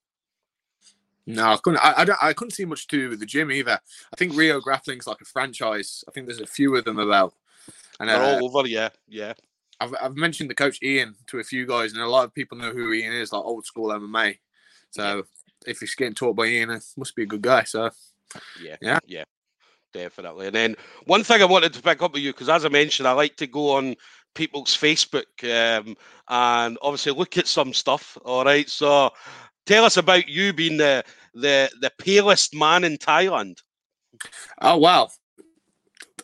No, 1.25 1.51
I 1.53 1.57
couldn't. 1.57 1.79
I, 1.83 1.91
I, 1.91 2.29
I, 2.29 2.33
couldn't 2.33 2.53
see 2.53 2.65
much 2.65 2.87
to 2.87 2.97
do 2.97 3.09
with 3.09 3.19
the 3.19 3.25
gym 3.25 3.51
either. 3.51 3.79
I 4.11 4.15
think 4.17 4.35
Rio 4.35 4.59
Grappling's 4.59 5.05
like 5.05 5.21
a 5.21 5.25
franchise. 5.25 6.03
I 6.07 6.11
think 6.11 6.25
there's 6.25 6.41
a 6.41 6.47
few 6.47 6.75
of 6.75 6.85
them 6.85 6.97
about. 6.97 7.35
And 7.99 8.09
they're 8.09 8.17
uh, 8.17 8.39
all 8.39 8.57
over. 8.57 8.67
Yeah, 8.67 8.89
yeah. 9.07 9.33
I've, 9.79 9.93
I've 10.01 10.15
mentioned 10.15 10.49
the 10.49 10.55
coach 10.55 10.81
Ian 10.81 11.15
to 11.27 11.37
a 11.37 11.43
few 11.43 11.67
guys, 11.67 11.93
and 11.93 12.01
a 12.01 12.07
lot 12.07 12.25
of 12.25 12.33
people 12.33 12.57
know 12.57 12.71
who 12.71 12.91
Ian 12.93 13.13
is, 13.13 13.31
like 13.31 13.43
old 13.43 13.65
school 13.65 13.89
MMA. 13.89 14.39
So 14.89 15.23
if 15.65 15.79
he's 15.79 15.95
getting 15.95 16.15
taught 16.15 16.35
by 16.35 16.45
Ian, 16.45 16.71
it 16.71 16.83
must 16.97 17.15
be 17.15 17.23
a 17.23 17.27
good 17.27 17.41
guy. 17.41 17.63
So 17.63 17.89
yeah, 18.61 18.77
yeah, 18.81 18.99
yeah, 19.05 19.23
definitely. 19.93 20.47
And 20.47 20.55
then 20.55 20.75
one 21.05 21.23
thing 21.23 21.41
I 21.41 21.45
wanted 21.45 21.73
to 21.73 21.81
pick 21.81 22.01
up 22.01 22.13
with 22.13 22.21
you 22.21 22.31
because, 22.31 22.49
as 22.49 22.65
I 22.65 22.69
mentioned, 22.69 23.07
I 23.07 23.13
like 23.13 23.35
to 23.37 23.47
go 23.47 23.71
on 23.75 23.95
people's 24.35 24.77
Facebook 24.77 25.25
um, 25.43 25.95
and 26.29 26.77
obviously 26.81 27.11
look 27.13 27.37
at 27.37 27.47
some 27.47 27.73
stuff. 27.73 28.17
All 28.25 28.45
right, 28.45 28.69
so 28.69 29.11
tell 29.65 29.85
us 29.85 29.97
about 29.97 30.27
you 30.27 30.53
being 30.53 30.77
the 30.77 31.03
the 31.33 31.69
the 31.81 31.91
palest 31.99 32.55
man 32.55 32.83
in 32.83 32.97
Thailand. 32.97 33.57
Oh 34.61 34.77
wow, 34.77 35.09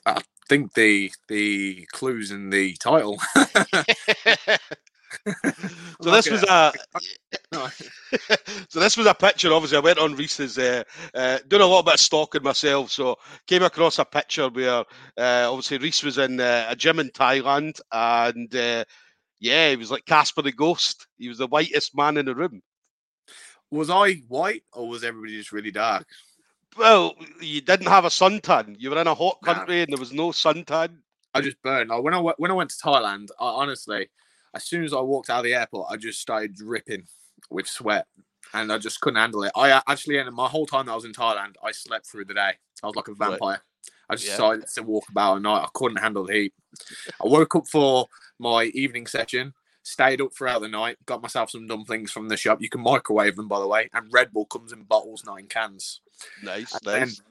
I 0.05 0.21
think 0.47 0.73
the 0.73 1.11
the 1.27 1.85
clues 1.91 2.31
in 2.31 2.49
the 2.49 2.75
title. 2.75 3.19
so 6.01 6.11
this 6.11 6.29
was 6.29 6.43
a 6.43 6.71
so 8.69 8.79
this 8.79 8.97
was 8.97 9.07
a 9.07 9.13
picture. 9.13 9.51
Obviously, 9.53 9.77
I 9.77 9.81
went 9.81 9.99
on 9.99 10.15
Reese's, 10.15 10.57
uh, 10.57 10.83
uh, 11.13 11.39
doing 11.47 11.61
a 11.61 11.65
little 11.65 11.83
bit 11.83 11.95
of 11.95 11.99
stalking 11.99 12.43
myself. 12.43 12.91
So 12.91 13.15
came 13.47 13.63
across 13.63 13.99
a 13.99 14.05
picture 14.05 14.49
where 14.49 14.83
uh, 15.17 15.51
obviously 15.51 15.77
Reese 15.79 16.03
was 16.03 16.17
in 16.17 16.39
uh, 16.39 16.67
a 16.69 16.75
gym 16.75 16.99
in 16.99 17.09
Thailand, 17.09 17.79
and 17.91 18.53
uh, 18.55 18.83
yeah, 19.39 19.69
he 19.71 19.75
was 19.75 19.91
like 19.91 20.05
Casper 20.05 20.41
the 20.41 20.51
Ghost. 20.51 21.07
He 21.17 21.27
was 21.29 21.39
the 21.39 21.47
whitest 21.47 21.95
man 21.95 22.17
in 22.17 22.25
the 22.25 22.35
room. 22.35 22.61
Was 23.71 23.89
I 23.89 24.13
white, 24.27 24.63
or 24.73 24.87
was 24.87 25.03
everybody 25.03 25.37
just 25.37 25.51
really 25.51 25.71
dark? 25.71 26.05
Well, 26.77 27.15
you 27.41 27.61
didn't 27.61 27.87
have 27.87 28.05
a 28.05 28.09
suntan. 28.09 28.75
You 28.77 28.91
were 28.91 28.99
in 28.99 29.07
a 29.07 29.15
hot 29.15 29.37
country 29.43 29.77
nah. 29.77 29.81
and 29.83 29.91
there 29.93 29.99
was 29.99 30.11
no 30.11 30.29
suntan. 30.29 30.97
I 31.33 31.41
just 31.41 31.61
burned. 31.61 31.89
When 31.89 32.13
I 32.13 32.19
when 32.19 32.51
I 32.51 32.53
went 32.53 32.69
to 32.69 32.77
Thailand, 32.77 33.27
I, 33.39 33.45
honestly, 33.45 34.09
as 34.55 34.63
soon 34.63 34.83
as 34.83 34.93
I 34.93 35.01
walked 35.01 35.29
out 35.29 35.39
of 35.39 35.43
the 35.43 35.53
airport, 35.53 35.91
I 35.91 35.97
just 35.97 36.21
started 36.21 36.55
dripping 36.55 37.03
with 37.49 37.67
sweat, 37.67 38.07
and 38.53 38.71
I 38.71 38.77
just 38.77 39.01
couldn't 39.01 39.19
handle 39.19 39.43
it. 39.43 39.51
I 39.55 39.71
uh, 39.71 39.81
actually 39.87 40.17
ended 40.17 40.33
my 40.33 40.47
whole 40.47 40.65
time 40.65 40.85
that 40.85 40.93
I 40.93 40.95
was 40.95 41.05
in 41.05 41.13
Thailand. 41.13 41.55
I 41.63 41.71
slept 41.71 42.07
through 42.07 42.25
the 42.25 42.33
day. 42.33 42.53
I 42.81 42.87
was 42.87 42.95
like 42.95 43.09
a 43.09 43.13
vampire. 43.13 43.61
I 44.09 44.15
just 44.15 44.27
yeah. 44.27 44.33
decided 44.33 44.67
to 44.67 44.83
walk 44.83 45.09
about 45.09 45.35
at 45.35 45.41
night. 45.41 45.63
I 45.63 45.67
couldn't 45.73 45.97
handle 45.97 46.25
the 46.25 46.33
heat. 46.33 46.53
I 47.23 47.27
woke 47.27 47.55
up 47.55 47.67
for 47.67 48.07
my 48.39 48.65
evening 48.65 49.07
session, 49.07 49.53
stayed 49.83 50.21
up 50.21 50.33
throughout 50.33 50.61
the 50.61 50.67
night, 50.67 50.97
got 51.05 51.21
myself 51.21 51.49
some 51.49 51.67
dumplings 51.67 52.11
from 52.11 52.29
the 52.29 52.37
shop. 52.37 52.61
You 52.61 52.69
can 52.69 52.81
microwave 52.81 53.35
them, 53.35 53.47
by 53.47 53.59
the 53.59 53.67
way, 53.67 53.89
and 53.93 54.11
Red 54.11 54.31
Bull 54.31 54.45
comes 54.45 54.71
in 54.71 54.83
bottles, 54.83 55.23
not 55.25 55.39
in 55.39 55.47
cans. 55.47 56.01
Nice, 56.43 56.73
and 56.73 56.85
nice. 56.85 57.21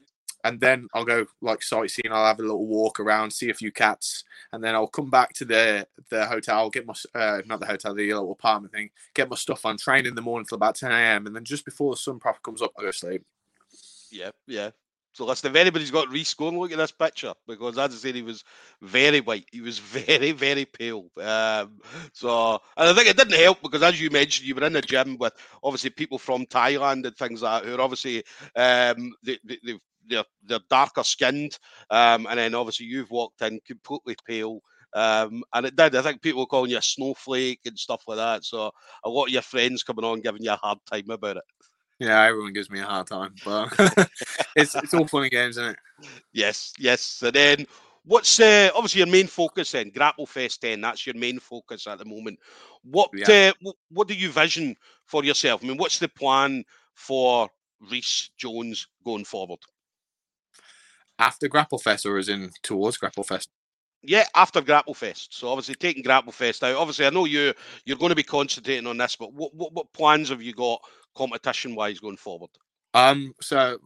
And 0.44 0.60
then 0.60 0.88
I'll 0.94 1.04
go 1.04 1.26
like 1.40 1.62
sightseeing. 1.62 2.12
I'll 2.12 2.26
have 2.26 2.38
a 2.38 2.42
little 2.42 2.66
walk 2.66 3.00
around, 3.00 3.32
see 3.32 3.50
a 3.50 3.54
few 3.54 3.72
cats, 3.72 4.24
and 4.52 4.62
then 4.62 4.74
I'll 4.74 4.86
come 4.86 5.10
back 5.10 5.32
to 5.34 5.44
the 5.44 5.86
the 6.10 6.26
hotel, 6.26 6.70
get 6.70 6.86
my 6.86 6.94
uh, 7.14 7.42
not 7.46 7.60
the 7.60 7.66
hotel, 7.66 7.94
the 7.94 8.06
little 8.06 8.32
apartment 8.32 8.72
thing, 8.72 8.90
get 9.14 9.30
my 9.30 9.36
stuff 9.36 9.64
on, 9.64 9.78
train 9.78 10.06
in 10.06 10.14
the 10.14 10.22
morning 10.22 10.46
till 10.46 10.56
about 10.56 10.76
ten 10.76 10.92
a.m. 10.92 11.26
and 11.26 11.34
then 11.34 11.44
just 11.44 11.64
before 11.64 11.92
the 11.92 11.96
sun 11.96 12.20
proper 12.20 12.38
comes 12.44 12.62
up, 12.62 12.72
I 12.78 12.82
go 12.82 12.90
sleep. 12.90 13.24
Yeah, 14.12 14.30
yeah. 14.46 14.70
So 15.14 15.24
listen, 15.24 15.52
if 15.52 15.56
anybody's 15.56 15.92
got 15.92 16.10
Reese, 16.10 16.34
go 16.34 16.48
and 16.48 16.58
look 16.58 16.72
at 16.72 16.76
this 16.76 16.90
picture 16.90 17.32
because 17.46 17.78
as 17.78 17.94
I 17.94 17.96
said, 17.96 18.16
he 18.16 18.22
was 18.22 18.42
very 18.82 19.20
white. 19.20 19.46
He 19.52 19.60
was 19.60 19.78
very, 19.78 20.32
very 20.32 20.64
pale. 20.64 21.08
Um, 21.20 21.78
so 22.12 22.60
and 22.76 22.88
I 22.88 22.92
think 22.92 23.08
it 23.08 23.16
didn't 23.16 23.38
help 23.38 23.62
because 23.62 23.84
as 23.84 24.00
you 24.00 24.10
mentioned, 24.10 24.48
you 24.48 24.56
were 24.56 24.64
in 24.64 24.72
the 24.72 24.82
gym 24.82 25.16
with 25.16 25.32
obviously 25.62 25.90
people 25.90 26.18
from 26.18 26.46
Thailand 26.46 27.06
and 27.06 27.16
things 27.16 27.42
like 27.42 27.62
that 27.62 27.68
who 27.68 27.76
are 27.76 27.80
obviously 27.80 28.24
um, 28.56 29.14
they, 29.22 29.38
they, 29.44 29.78
they're, 30.08 30.24
they're 30.44 30.60
darker 30.70 31.04
skinned. 31.04 31.58
Um, 31.90 32.26
and 32.28 32.38
then 32.38 32.54
obviously 32.54 32.86
you've 32.86 33.10
walked 33.10 33.42
in 33.42 33.60
completely 33.66 34.16
pale. 34.26 34.60
Um, 34.94 35.42
and 35.52 35.66
it 35.66 35.76
did. 35.76 35.96
I 35.96 36.02
think 36.02 36.22
people 36.22 36.42
were 36.42 36.46
calling 36.46 36.70
you 36.70 36.78
a 36.78 36.82
snowflake 36.82 37.60
and 37.64 37.78
stuff 37.78 38.04
like 38.06 38.18
that. 38.18 38.44
So 38.44 38.70
a 39.04 39.08
lot 39.08 39.26
of 39.26 39.32
your 39.32 39.42
friends 39.42 39.82
coming 39.82 40.04
on 40.04 40.20
giving 40.20 40.42
you 40.42 40.52
a 40.52 40.56
hard 40.56 40.78
time 40.90 41.10
about 41.10 41.38
it. 41.38 41.44
Yeah, 41.98 42.22
everyone 42.22 42.52
gives 42.52 42.70
me 42.70 42.80
a 42.80 42.84
hard 42.84 43.06
time, 43.06 43.34
but 43.44 43.72
it's 44.56 44.74
it's 44.74 44.94
all 44.94 45.06
fun 45.06 45.22
and 45.22 45.30
games, 45.30 45.58
isn't 45.58 45.70
it? 45.70 46.08
Yes, 46.32 46.72
yes. 46.78 47.22
And 47.22 47.32
then 47.32 47.66
what's 48.04 48.40
uh, 48.40 48.70
obviously 48.74 48.98
your 48.98 49.08
main 49.08 49.28
focus 49.28 49.72
then? 49.72 49.90
Grapple 49.90 50.26
Fest 50.26 50.60
then, 50.62 50.80
that's 50.80 51.06
your 51.06 51.14
main 51.14 51.38
focus 51.38 51.86
at 51.86 51.98
the 51.98 52.04
moment. 52.04 52.38
What 52.82 53.10
yeah. 53.14 53.52
uh, 53.64 53.72
what 53.90 54.08
do 54.08 54.14
you 54.14 54.30
vision 54.30 54.76
for 55.06 55.24
yourself? 55.24 55.62
I 55.62 55.68
mean, 55.68 55.76
what's 55.76 55.98
the 55.98 56.08
plan 56.08 56.64
for 56.94 57.48
Reese 57.90 58.30
Jones 58.36 58.88
going 59.04 59.24
forward? 59.24 59.60
After 61.18 61.48
Grapple 61.48 61.78
Fest 61.78 62.06
or 62.06 62.18
is 62.18 62.28
in 62.28 62.50
towards 62.62 62.96
Grapple 62.96 63.24
Fest? 63.24 63.48
Yeah, 64.02 64.26
after 64.34 64.60
Grapple 64.60 64.94
Fest. 64.94 65.38
So 65.38 65.48
obviously 65.48 65.74
taking 65.76 66.02
Grapple 66.02 66.32
Fest 66.32 66.62
out. 66.62 66.76
Obviously, 66.76 67.06
I 67.06 67.10
know 67.10 67.24
you 67.24 67.54
you're 67.84 67.96
going 67.96 68.10
to 68.10 68.16
be 68.16 68.22
concentrating 68.22 68.86
on 68.86 68.98
this, 68.98 69.16
but 69.16 69.32
what 69.32 69.54
what, 69.54 69.72
what 69.72 69.92
plans 69.92 70.28
have 70.28 70.42
you 70.42 70.52
got 70.52 70.80
competition 71.14 71.74
wise 71.74 72.00
going 72.00 72.16
forward? 72.16 72.50
Um, 72.92 73.32
so 73.40 73.78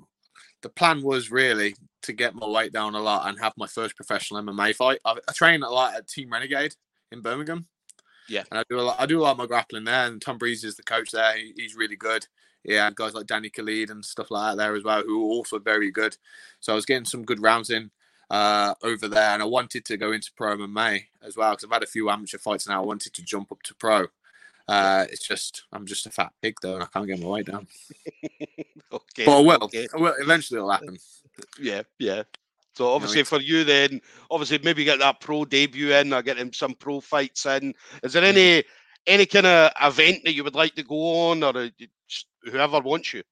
the 0.62 0.68
plan 0.68 1.02
was 1.02 1.30
really 1.30 1.74
to 2.02 2.12
get 2.12 2.34
my 2.34 2.46
weight 2.46 2.72
down 2.72 2.94
a 2.94 3.00
lot 3.00 3.28
and 3.28 3.38
have 3.38 3.52
my 3.56 3.66
first 3.66 3.96
professional 3.96 4.42
MMA 4.42 4.74
fight. 4.74 4.98
I, 5.04 5.16
I 5.28 5.32
train 5.32 5.62
a 5.62 5.70
lot 5.70 5.94
at 5.94 6.08
Team 6.08 6.30
Renegade 6.30 6.74
in 7.12 7.22
Birmingham. 7.22 7.66
Yeah, 8.28 8.44
and 8.50 8.58
I 8.58 8.64
do 8.68 8.78
a 8.78 8.82
lot. 8.82 8.96
I 8.98 9.06
do 9.06 9.20
a 9.20 9.22
lot 9.22 9.32
of 9.32 9.38
my 9.38 9.46
grappling 9.46 9.84
there, 9.84 10.06
and 10.06 10.20
Tom 10.20 10.36
Breeze 10.36 10.64
is 10.64 10.76
the 10.76 10.82
coach 10.82 11.12
there. 11.12 11.36
He, 11.36 11.54
he's 11.56 11.76
really 11.76 11.96
good. 11.96 12.26
Yeah, 12.64 12.90
guys 12.94 13.14
like 13.14 13.26
Danny 13.26 13.50
Khalid 13.50 13.90
and 13.90 14.04
stuff 14.04 14.30
like 14.30 14.52
that 14.52 14.62
there 14.62 14.74
as 14.74 14.84
well, 14.84 15.02
who 15.02 15.22
are 15.22 15.34
also 15.34 15.58
very 15.58 15.90
good. 15.90 16.16
So 16.60 16.72
I 16.72 16.76
was 16.76 16.86
getting 16.86 17.04
some 17.04 17.24
good 17.24 17.40
rounds 17.40 17.70
in 17.70 17.90
uh, 18.30 18.74
over 18.82 19.08
there, 19.08 19.30
and 19.30 19.42
I 19.42 19.46
wanted 19.46 19.84
to 19.86 19.96
go 19.96 20.12
into 20.12 20.32
pro 20.36 20.56
MMA 20.56 21.04
as 21.22 21.36
well 21.36 21.52
because 21.52 21.64
I've 21.64 21.72
had 21.72 21.82
a 21.82 21.86
few 21.86 22.10
amateur 22.10 22.38
fights 22.38 22.68
now. 22.68 22.82
I 22.82 22.86
wanted 22.86 23.14
to 23.14 23.22
jump 23.22 23.52
up 23.52 23.62
to 23.62 23.74
pro, 23.74 24.06
uh, 24.68 25.06
it's 25.10 25.26
just 25.26 25.64
I'm 25.72 25.86
just 25.86 26.06
a 26.06 26.10
fat 26.10 26.32
pig 26.42 26.56
though, 26.60 26.74
and 26.74 26.82
I 26.82 26.86
can't 26.86 27.06
get 27.06 27.20
my 27.20 27.26
weight 27.26 27.46
down. 27.46 27.66
okay, 28.92 29.24
but 29.24 29.38
I 29.38 29.40
will. 29.40 29.64
Okay. 29.64 29.88
I 29.94 29.96
will. 29.98 30.14
Eventually, 30.20 30.58
it'll 30.58 30.70
happen. 30.70 30.98
Yeah, 31.60 31.82
yeah. 32.00 32.24
So 32.74 32.88
obviously, 32.88 33.22
for 33.22 33.40
you, 33.40 33.62
then 33.62 34.00
obviously 34.28 34.58
maybe 34.64 34.82
get 34.82 34.98
that 34.98 35.20
pro 35.20 35.44
debut 35.44 35.92
in, 35.92 36.12
or 36.12 36.20
get 36.20 36.36
him 36.36 36.52
some 36.52 36.74
pro 36.74 37.00
fights 37.00 37.46
in. 37.46 37.74
Is 38.02 38.12
there 38.12 38.24
any 38.24 38.64
any 39.08 39.26
kind 39.26 39.46
of 39.46 39.72
event 39.82 40.22
that 40.24 40.34
you 40.34 40.44
would 40.44 40.54
like 40.54 40.74
to 40.76 40.82
go 40.82 41.30
on, 41.30 41.42
or 41.42 41.70
whoever 42.44 42.80
wants 42.80 43.14
you? 43.14 43.22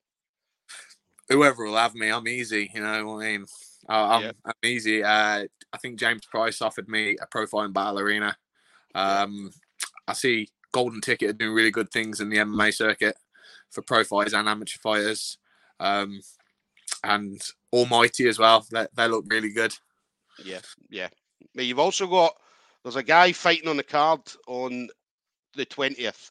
Whoever 1.28 1.64
will 1.64 1.76
have 1.76 1.95
me, 1.95 2.11
I'm 2.11 2.26
easy. 2.26 2.71
You 2.75 2.80
know, 2.80 3.21
I 3.21 3.25
mean, 3.25 3.47
I'm, 3.88 4.23
yeah. 4.23 4.33
I'm 4.45 4.54
easy. 4.64 5.04
Uh, 5.04 5.45
I 5.73 5.78
think 5.78 5.99
James 5.99 6.25
Price 6.26 6.62
offered 6.62 6.88
me 6.88 7.16
a 7.21 7.26
profile 7.26 7.62
in 7.62 7.73
Battle 7.73 8.00
Arena. 8.00 8.37
Um, 8.95 9.50
I 10.09 10.14
see 10.14 10.49
Golden 10.73 11.00
Ticket 11.00 11.30
are 11.30 11.35
doing 11.35 11.54
really 11.54 11.71
good 11.71 11.90
things 11.90 12.21
in 12.21 12.30
the 12.30 12.38
MMA 12.38 12.75
circuit 12.75 13.16
for 13.71 13.83
pro 13.83 14.04
fighters 14.04 14.35
and 14.35 14.49
amateur 14.49 14.78
fighters. 14.83 15.38
Um, 15.78 16.21
and 17.04 17.40
Almighty 17.73 18.28
as 18.28 18.38
well. 18.38 18.64
They, 18.71 18.87
they 18.95 19.09
look 19.09 19.26
really 19.28 19.52
good. 19.52 19.75
Yeah, 20.42 20.61
yeah. 20.88 21.09
But 21.54 21.64
you've 21.64 21.78
also 21.78 22.06
got 22.06 22.35
there's 22.83 22.97
a 22.97 23.02
guy 23.02 23.33
fighting 23.33 23.68
on 23.68 23.76
the 23.76 23.83
card 23.83 24.21
on 24.47 24.88
the 25.56 25.64
twentieth, 25.64 26.30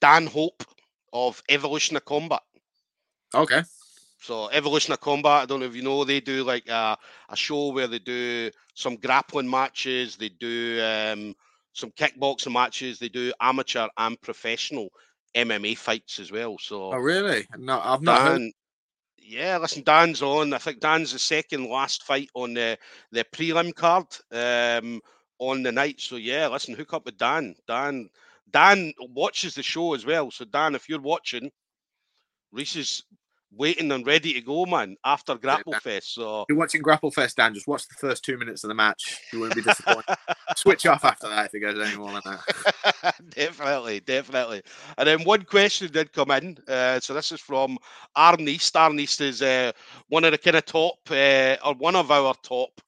Dan 0.00 0.26
Hope 0.26 0.64
of 1.12 1.42
Evolution 1.48 1.96
of 1.96 2.04
Combat. 2.04 2.42
Okay. 3.34 3.62
So 4.20 4.48
Evolution 4.48 4.92
of 4.94 5.00
Combat, 5.00 5.42
I 5.42 5.46
don't 5.46 5.60
know 5.60 5.66
if 5.66 5.76
you 5.76 5.82
know, 5.82 6.04
they 6.04 6.20
do 6.20 6.44
like 6.44 6.66
a, 6.68 6.96
a 7.28 7.36
show 7.36 7.72
where 7.72 7.86
they 7.86 7.98
do 7.98 8.50
some 8.74 8.96
grappling 8.96 9.50
matches. 9.50 10.16
They 10.16 10.30
do 10.30 10.80
um, 10.82 11.34
some 11.74 11.90
kickboxing 11.90 12.52
matches. 12.52 12.98
They 12.98 13.10
do 13.10 13.32
amateur 13.40 13.86
and 13.98 14.20
professional 14.22 14.88
MMA 15.34 15.76
fights 15.76 16.18
as 16.20 16.32
well. 16.32 16.56
So, 16.58 16.92
oh 16.92 16.98
really? 16.98 17.46
No, 17.58 17.80
I've 17.84 18.02
not. 18.02 18.24
Dan, 18.24 18.40
heard... 18.40 18.52
Yeah, 19.18 19.58
listen, 19.58 19.82
Dan's 19.82 20.22
on. 20.22 20.52
I 20.52 20.58
think 20.58 20.80
Dan's 20.80 21.12
the 21.12 21.18
second 21.18 21.68
last 21.68 22.02
fight 22.04 22.28
on 22.34 22.54
the 22.54 22.78
the 23.12 23.24
prelim 23.24 23.74
card 23.74 24.06
um, 24.32 25.00
on 25.38 25.62
the 25.62 25.72
night. 25.72 26.00
So 26.00 26.16
yeah, 26.16 26.48
listen, 26.48 26.74
hook 26.74 26.94
up 26.94 27.06
with 27.06 27.18
Dan. 27.18 27.54
Dan, 27.66 28.08
Dan 28.50 28.92
watches 29.00 29.54
the 29.54 29.62
show 29.62 29.94
as 29.94 30.06
well. 30.06 30.30
So 30.30 30.44
Dan, 30.44 30.74
if 30.74 30.88
you're 30.88 31.00
watching, 31.00 31.50
Reese 32.52 32.76
is 32.76 33.02
waiting 33.56 33.92
and 33.92 34.06
ready 34.06 34.32
to 34.32 34.40
go, 34.40 34.66
man, 34.66 34.96
after 35.04 35.34
Grapple 35.36 35.74
Fest. 35.74 36.14
So 36.14 36.42
if 36.42 36.46
you're 36.48 36.58
watching 36.58 36.82
Grapple 36.82 37.10
Fest, 37.10 37.36
Dan, 37.36 37.54
just 37.54 37.66
watch 37.66 37.86
the 37.86 37.94
first 37.94 38.24
two 38.24 38.36
minutes 38.36 38.64
of 38.64 38.68
the 38.68 38.74
match. 38.74 39.20
You 39.32 39.40
won't 39.40 39.54
be 39.54 39.62
disappointed. 39.62 40.16
Switch 40.56 40.86
off 40.86 41.04
after 41.04 41.28
that 41.28 41.46
if 41.46 41.54
it 41.54 41.60
goes 41.60 41.78
any 41.78 41.96
more 41.96 42.12
than 42.12 42.22
that. 42.24 43.14
definitely, 43.30 44.00
definitely. 44.00 44.62
And 44.98 45.08
then 45.08 45.24
one 45.24 45.42
question 45.42 45.90
did 45.90 46.12
come 46.12 46.30
in. 46.30 46.58
Uh, 46.68 47.00
so 47.00 47.14
this 47.14 47.32
is 47.32 47.40
from 47.40 47.78
Arneast. 48.16 48.72
Arneast 48.72 49.20
is 49.20 49.42
uh, 49.42 49.72
one 50.08 50.24
of 50.24 50.32
the 50.32 50.38
kind 50.38 50.56
of 50.56 50.64
top, 50.64 50.98
uh, 51.10 51.56
or 51.64 51.74
one 51.74 51.96
of 51.96 52.10
our 52.10 52.34
top 52.42 52.80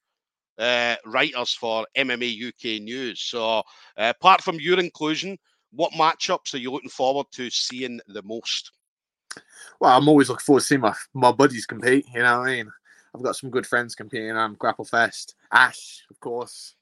uh, 0.59 0.97
writers 1.05 1.53
for 1.53 1.87
MMA 1.97 2.49
UK 2.49 2.83
news. 2.83 3.21
So, 3.21 3.59
uh, 3.59 3.63
apart 3.97 4.43
from 4.43 4.61
your 4.61 4.79
inclusion, 4.79 5.39
what 5.73 5.93
matchups 5.93 6.55
are 6.55 6.59
you 6.59 6.71
looking 6.71 6.91
forward 6.91 7.27
to 7.33 7.51
seeing 7.51 8.01
the 8.09 8.23
most? 8.23 8.73
Well, 9.81 9.97
I'm 9.97 10.09
always 10.09 10.29
looking 10.29 10.45
forward 10.45 10.61
to 10.61 10.67
seeing 10.67 10.81
my 10.81 10.95
my 11.13 11.33
buddies 11.33 11.67
compete. 11.67 12.07
You 12.15 12.23
know 12.23 12.41
what 12.41 12.49
I 12.49 12.57
mean? 12.57 12.73
I've 13.15 13.23
got 13.23 13.37
some 13.37 13.51
good 13.51 13.67
friends 13.67 13.95
competing 13.95 14.33
on 14.33 14.55
Grapple 14.55 14.85
Fest. 14.85 15.37
Ash, 15.53 16.05
of 16.11 16.21
course, 16.21 16.75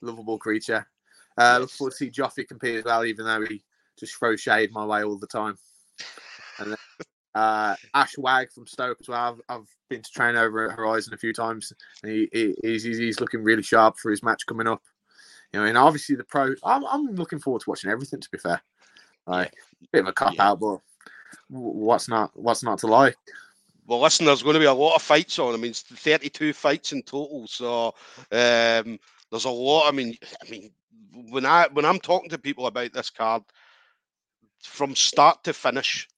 lovable 0.00 0.38
creature. 0.38 0.86
Uh, 1.36 1.58
yes. 1.58 1.60
Look 1.60 1.70
forward 1.70 1.90
to 1.90 1.96
see 1.96 2.10
Joffy 2.10 2.46
compete 2.46 2.76
as 2.76 2.84
well, 2.84 3.04
even 3.04 3.26
though 3.26 3.44
he 3.44 3.62
just 3.98 4.14
throws 4.14 4.40
shade 4.40 4.72
my 4.72 4.84
way 4.84 5.04
all 5.04 5.18
the 5.18 5.26
time. 5.26 5.58
Uh, 7.34 7.74
Ash 7.94 8.16
Wag 8.16 8.52
from 8.52 8.66
Stoke 8.66 8.98
as 9.00 9.08
well. 9.08 9.40
I've, 9.48 9.56
I've, 9.56 9.66
been 9.90 10.00
to 10.00 10.10
train 10.12 10.34
over 10.34 10.70
at 10.70 10.76
Horizon 10.76 11.12
a 11.12 11.18
few 11.18 11.34
times, 11.34 11.70
and 12.02 12.10
he, 12.10 12.28
he, 12.32 12.54
he's, 12.62 12.84
he's 12.84 13.20
looking 13.20 13.42
really 13.42 13.62
sharp 13.62 13.98
for 13.98 14.10
his 14.10 14.22
match 14.22 14.46
coming 14.46 14.66
up. 14.66 14.80
You 15.52 15.60
know, 15.60 15.66
and 15.66 15.76
obviously 15.76 16.16
the 16.16 16.24
pro. 16.24 16.54
I'm, 16.64 16.86
I'm 16.86 17.14
looking 17.14 17.38
forward 17.38 17.60
to 17.62 17.70
watching 17.70 17.90
everything. 17.90 18.20
To 18.20 18.30
be 18.30 18.38
fair, 18.38 18.62
like 19.26 19.52
yeah. 19.80 19.86
bit 19.92 20.00
of 20.00 20.08
a 20.08 20.12
cop 20.12 20.34
yeah. 20.34 20.50
out, 20.50 20.60
but 20.60 20.78
what's 21.48 22.08
not 22.08 22.30
what's 22.34 22.62
not 22.62 22.78
to 22.78 22.86
like? 22.86 23.16
Well, 23.86 24.00
listen, 24.00 24.24
there's 24.24 24.42
going 24.42 24.54
to 24.54 24.60
be 24.60 24.64
a 24.64 24.72
lot 24.72 24.96
of 24.96 25.02
fights 25.02 25.38
on. 25.38 25.52
I 25.52 25.58
mean, 25.58 25.74
32 25.74 26.54
fights 26.54 26.92
in 26.92 27.02
total, 27.02 27.46
so 27.46 27.88
um, 28.32 28.98
there's 29.30 29.44
a 29.44 29.50
lot. 29.50 29.86
I 29.86 29.90
mean, 29.90 30.16
I 30.42 30.50
mean, 30.50 30.70
when 31.30 31.44
I 31.44 31.68
when 31.72 31.84
I'm 31.84 32.00
talking 32.00 32.30
to 32.30 32.38
people 32.38 32.66
about 32.66 32.92
this 32.92 33.10
card, 33.10 33.42
from 34.62 34.96
start 34.96 35.44
to 35.44 35.52
finish, 35.52 36.08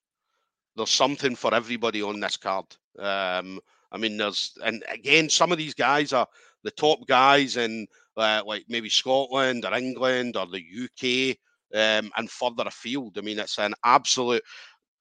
there's 0.77 0.91
something 0.91 1.35
for 1.37 1.55
everybody 1.55 2.03
on 2.03 2.21
this 2.21 2.37
card. 2.37 2.67
Um, 2.99 3.61
I 3.93 3.99
mean, 3.99 4.17
there's 4.17 4.57
and 4.65 4.85
again, 4.89 5.29
some 5.29 5.53
of 5.53 5.59
these 5.59 5.75
guys 5.75 6.13
are 6.13 6.29
the 6.63 6.71
top 6.71 7.07
guys 7.07 7.57
in 7.57 7.87
uh, 8.17 8.43
like 8.47 8.65
maybe 8.69 8.89
Scotland 8.89 9.65
or 9.65 9.75
England 9.75 10.37
or 10.37 10.47
the 10.47 10.65
UK 10.85 11.37
um, 11.75 12.11
and 12.17 12.31
further 12.31 12.65
afield. 12.67 13.19
I 13.19 13.21
mean, 13.23 13.39
it's 13.39 13.59
an 13.59 13.75
absolute 13.85 14.43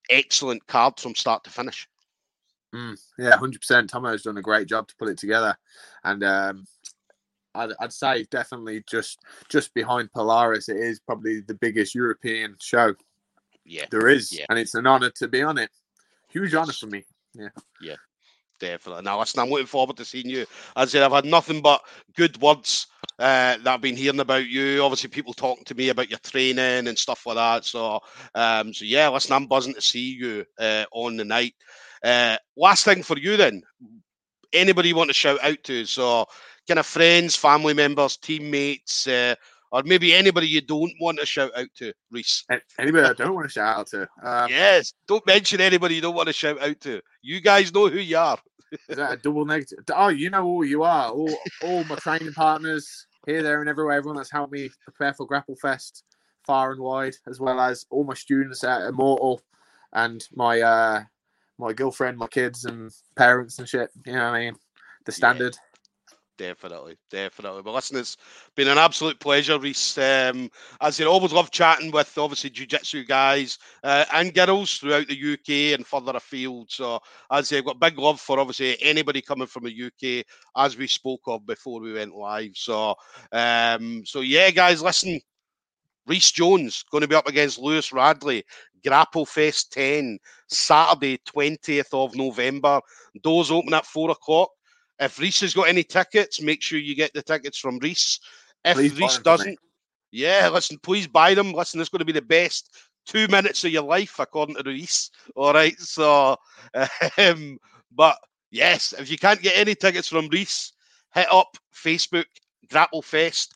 excellent 0.10 0.65
card 0.67 1.00
from 1.00 1.15
start 1.15 1.44
to 1.46 1.50
finish. 1.50 1.88
Mm, 2.74 3.00
yeah, 3.17 3.38
hundred 3.38 3.60
percent. 3.60 3.89
Tomo's 3.89 4.24
done 4.24 4.38
a 4.38 4.41
great 4.41 4.67
job 4.67 4.88
to 4.88 4.96
put 4.98 5.10
it 5.10 5.17
together, 5.17 5.58
and 6.03 6.24
um, 6.24 6.65
I'd, 7.53 7.72
I'd, 7.79 7.94
say 7.94 8.25
definitely 8.29 8.84
just 8.89 9.20
just 9.50 9.74
behind 9.74 10.12
Polaris, 10.12 10.67
it 10.67 10.77
is 10.77 11.00
probably 11.00 11.39
the 11.41 11.53
biggest 11.53 11.96
European 11.96 12.55
show. 12.60 12.94
Yeah, 13.65 13.86
there 13.89 14.07
is, 14.07 14.31
yeah. 14.31 14.45
and 14.50 14.60
it's 14.60 14.75
an 14.75 14.88
honor 14.88 15.12
to 15.17 15.27
be 15.27 15.41
on 15.41 15.57
it. 15.57 15.69
Huge 16.29 16.53
honor 16.53 16.74
for 16.74 16.88
me. 16.88 17.03
Yeah, 17.34 17.50
yeah, 17.81 17.95
definitely. 18.60 19.03
Now, 19.03 19.19
listen, 19.19 19.39
I'm 19.39 19.50
looking 19.50 19.65
forward 19.65 19.98
to 19.98 20.05
seeing 20.05 20.29
you. 20.29 20.41
As 20.75 20.89
I 20.89 20.91
said, 20.91 21.03
I've 21.03 21.12
had 21.12 21.25
nothing 21.25 21.62
but 21.62 21.81
good 22.15 22.39
words 22.41 22.88
uh, 23.17 23.57
that 23.57 23.67
I've 23.67 23.81
been 23.81 23.95
hearing 23.95 24.19
about 24.19 24.48
you. 24.48 24.84
Obviously, 24.84 25.10
people 25.10 25.34
talking 25.34 25.65
to 25.65 25.75
me 25.75 25.89
about 25.89 26.10
your 26.10 26.19
training 26.19 26.88
and 26.88 26.98
stuff 26.98 27.25
like 27.25 27.36
that. 27.36 27.65
So, 27.65 28.00
um, 28.36 28.74
so 28.74 28.86
yeah, 28.86 29.10
listen, 29.10 29.34
I'm 29.34 29.48
buzzing 29.48 29.74
to 29.74 29.81
see 29.81 30.13
you 30.13 30.45
uh, 30.60 30.86
on 30.91 31.17
the 31.17 31.25
night. 31.25 31.55
Uh, 32.03 32.38
last 32.55 32.86
thing 32.86 33.03
for 33.03 33.17
you, 33.17 33.38
then. 33.38 33.63
Anybody 34.53 34.89
you 34.89 34.95
want 34.95 35.10
to 35.10 35.13
shout 35.13 35.43
out 35.43 35.63
to? 35.63 35.86
So, 35.86 36.27
kind 36.67 36.79
of 36.79 36.86
friends, 36.86 37.36
family 37.36 37.74
members, 37.74 38.17
teammates, 38.17 39.07
uh, 39.07 39.36
or 39.75 39.84
maybe 39.84 40.13
anybody 40.13 40.48
you 40.48 40.62
don't 40.62 40.94
want 41.01 41.20
to 41.20 41.25
shout 41.25 41.51
out 41.58 41.67
to, 41.75 41.92
Reese. 42.09 42.46
Anybody 42.79 43.09
I 43.09 43.11
don't 43.11 43.35
want 43.35 43.46
to 43.46 43.51
shout 43.51 43.77
out 43.77 43.88
to. 43.88 44.07
Um, 44.24 44.50
yes, 44.50 44.94
don't 45.05 45.25
mention 45.27 45.59
anybody 45.59 45.96
you 45.96 46.01
don't 46.01 46.16
want 46.16 46.27
to 46.27 46.33
shout 46.33 46.61
out 46.61 46.79
to. 46.81 47.01
You 47.22 47.42
guys 47.42 47.74
know 47.74 47.90
who 47.90 48.00
you 48.00 48.18
are. 48.18 48.38
Is 48.88 48.96
that 48.96 49.11
a 49.11 49.18
double 49.18 49.44
negative? 49.44 49.79
Oh, 49.94 50.07
you 50.07 50.29
know 50.29 50.44
who 50.44 50.64
you 50.64 50.83
are. 50.83 51.09
All, 51.09 51.38
all 51.61 51.83
my 51.83 51.96
training 51.96 52.31
partners 52.31 53.05
here, 53.25 53.44
there, 53.44 53.59
and 53.59 53.70
everywhere. 53.70 53.98
Everyone 53.98 54.16
that's 54.16 54.31
helped 54.31 54.53
me 54.53 54.70
prepare 54.85 55.14
for 55.14 55.27
Grapple 55.27 55.57
Fest 55.57 56.05
far 56.46 56.72
and 56.72 56.79
wide, 56.79 57.16
as 57.27 57.42
well 57.42 57.59
as 57.59 57.85
all 57.90 58.05
my 58.05 58.14
students 58.14 58.64
at 58.64 58.83
Immortal 58.83 59.42
and 59.92 60.25
my 60.33 60.61
uh, 60.61 61.03
my 61.59 61.74
girlfriend, 61.74 62.18
my 62.18 62.27
kids, 62.27 62.64
and 62.64 62.94
parents 63.18 63.59
and 63.59 63.68
shit. 63.68 63.90
You 64.05 64.14
know 64.14 64.20
what 64.20 64.35
I 64.35 64.46
mean? 64.46 64.55
The 65.05 65.11
standard. 65.11 65.53
Yeah. 65.53 65.75
Definitely, 66.37 66.98
definitely. 67.09 67.61
But 67.61 67.75
listen, 67.75 67.98
it's 67.98 68.17
been 68.55 68.67
an 68.67 68.77
absolute 68.77 69.17
pleasure, 69.21 69.57
Reese. 69.57 69.98
Um, 69.98 70.50
as 70.81 71.00
you 71.00 71.05
always 71.07 71.31
love 71.31 71.50
chatting 71.50 71.91
with 71.91 72.17
obviously 72.17 72.50
jiu-jitsu 72.50 73.05
guys 73.05 73.57
uh, 73.85 74.03
and 74.13 74.33
girls 74.33 74.77
throughout 74.77 75.07
the 75.07 75.33
UK 75.33 75.77
and 75.77 75.87
further 75.87 76.11
afield. 76.17 76.69
So 76.69 77.00
as 77.31 77.53
I've 77.53 77.63
got 77.63 77.79
big 77.79 77.98
love 77.98 78.19
for 78.19 78.37
obviously 78.37 78.75
anybody 78.81 79.21
coming 79.21 79.48
from 79.48 79.63
the 79.63 79.85
UK, 79.85 80.25
as 80.57 80.75
we 80.75 80.87
spoke 80.87 81.21
of 81.27 81.45
before 81.45 81.79
we 81.79 81.93
went 81.93 82.13
live. 82.15 82.51
So, 82.55 82.95
um, 83.31 84.03
so 84.05 84.19
yeah, 84.19 84.50
guys, 84.51 84.81
listen. 84.81 85.19
Reese 86.07 86.31
Jones 86.31 86.83
going 86.91 87.01
to 87.01 87.07
be 87.07 87.15
up 87.15 87.27
against 87.27 87.57
Lewis 87.57 87.91
Radley, 87.91 88.43
Grapple 88.85 89.25
Fest 89.25 89.71
10, 89.74 90.19
Saturday, 90.48 91.17
20th 91.25 91.91
of 91.93 92.15
November. 92.15 92.79
Doors 93.24 93.50
open 93.50 93.74
at 93.74 93.87
four 93.87 94.11
o'clock. 94.11 94.50
If 95.00 95.20
Reese 95.20 95.42
has 95.42 95.53
got 95.53 95.68
any 95.68 95.84
tickets, 95.84 96.42
make 96.42 96.62
sure 96.62 96.79
you 96.79 96.96
get 96.96 97.14
the 97.14 97.22
tickets 97.22 97.58
from 97.58 97.79
Reese. 97.79 98.20
If 98.64 98.77
please 98.77 98.98
Reese 99.00 99.18
doesn't, 99.20 99.58
yeah, 100.12 100.50
listen, 100.50 100.77
please 100.81 101.08
buy 101.08 101.34
them. 101.34 101.51
Listen, 101.51 101.79
it's 101.79 101.90
going 101.90 102.00
to 102.00 102.05
be 102.05 102.12
the 102.12 102.22
best 102.22 102.70
two 103.05 103.27
minutes 103.27 103.64
of 103.64 103.72
your 103.72 103.84
life, 103.84 104.20
according 104.20 104.55
to 104.55 104.64
Reese. 104.64 105.12
All 105.36 105.53
right, 105.53 105.77
so, 105.79 106.38
um, 107.18 107.58
but 107.94 108.18
yes, 108.51 108.94
if 108.98 109.12
you 109.12 109.18
can't 109.18 109.42
get 109.42 109.58
any 109.58 109.75
tickets 109.75 110.08
from 110.08 110.29
Reese, 110.29 110.74
hit 111.14 111.31
up 111.31 111.58
Facebook 111.74 112.25
Grapple 112.70 113.01
Fest, 113.01 113.53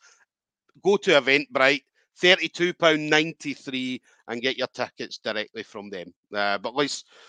go 0.84 0.98
to 0.98 1.12
Eventbrite, 1.12 1.84
£32.93 2.22 4.02
and 4.28 4.42
get 4.42 4.58
your 4.58 4.68
tickets 4.68 5.20
directly 5.20 5.64
from 5.64 5.90
them. 5.90 6.14
Uh, 6.34 6.58
but 6.58 6.74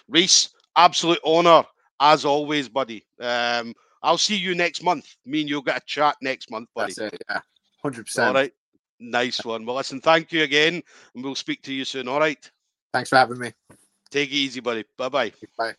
Reese, 0.09 0.51
absolute 0.77 1.21
honour 1.25 1.65
as 2.01 2.25
always, 2.25 2.69
buddy. 2.69 3.05
Um, 3.21 3.75
I'll 4.03 4.19
see 4.19 4.37
you 4.37 4.55
next 4.55 4.83
month. 4.83 5.17
Me 5.27 5.41
and 5.41 5.49
you'll 5.49 5.63
get 5.63 5.77
a 5.77 5.87
chat 5.87 6.17
next 6.23 6.51
month, 6.51 6.69
buddy. 6.75 6.95
That's 6.95 7.15
it, 7.15 7.23
yeah. 7.29 7.41
100%. 7.85 8.27
All 8.27 8.35
right. 8.35 8.53
Nice 8.99 9.45
one. 9.45 9.65
Well, 9.65 9.77
listen, 9.77 10.01
thank 10.01 10.33
you 10.33 10.43
again, 10.43 10.83
and 11.15 11.25
we'll 11.25 11.35
speak 11.35 11.63
to 11.63 11.73
you 11.73 11.85
soon. 11.85 12.09
All 12.09 12.21
right. 12.21 12.51
Thanks 12.93 13.09
for 13.11 13.17
having 13.17 13.39
me. 13.39 13.53
Take 14.11 14.31
it 14.31 14.35
easy, 14.35 14.61
buddy. 14.61 14.85
Bye-bye. 14.99 15.33
Bye. 15.57 15.75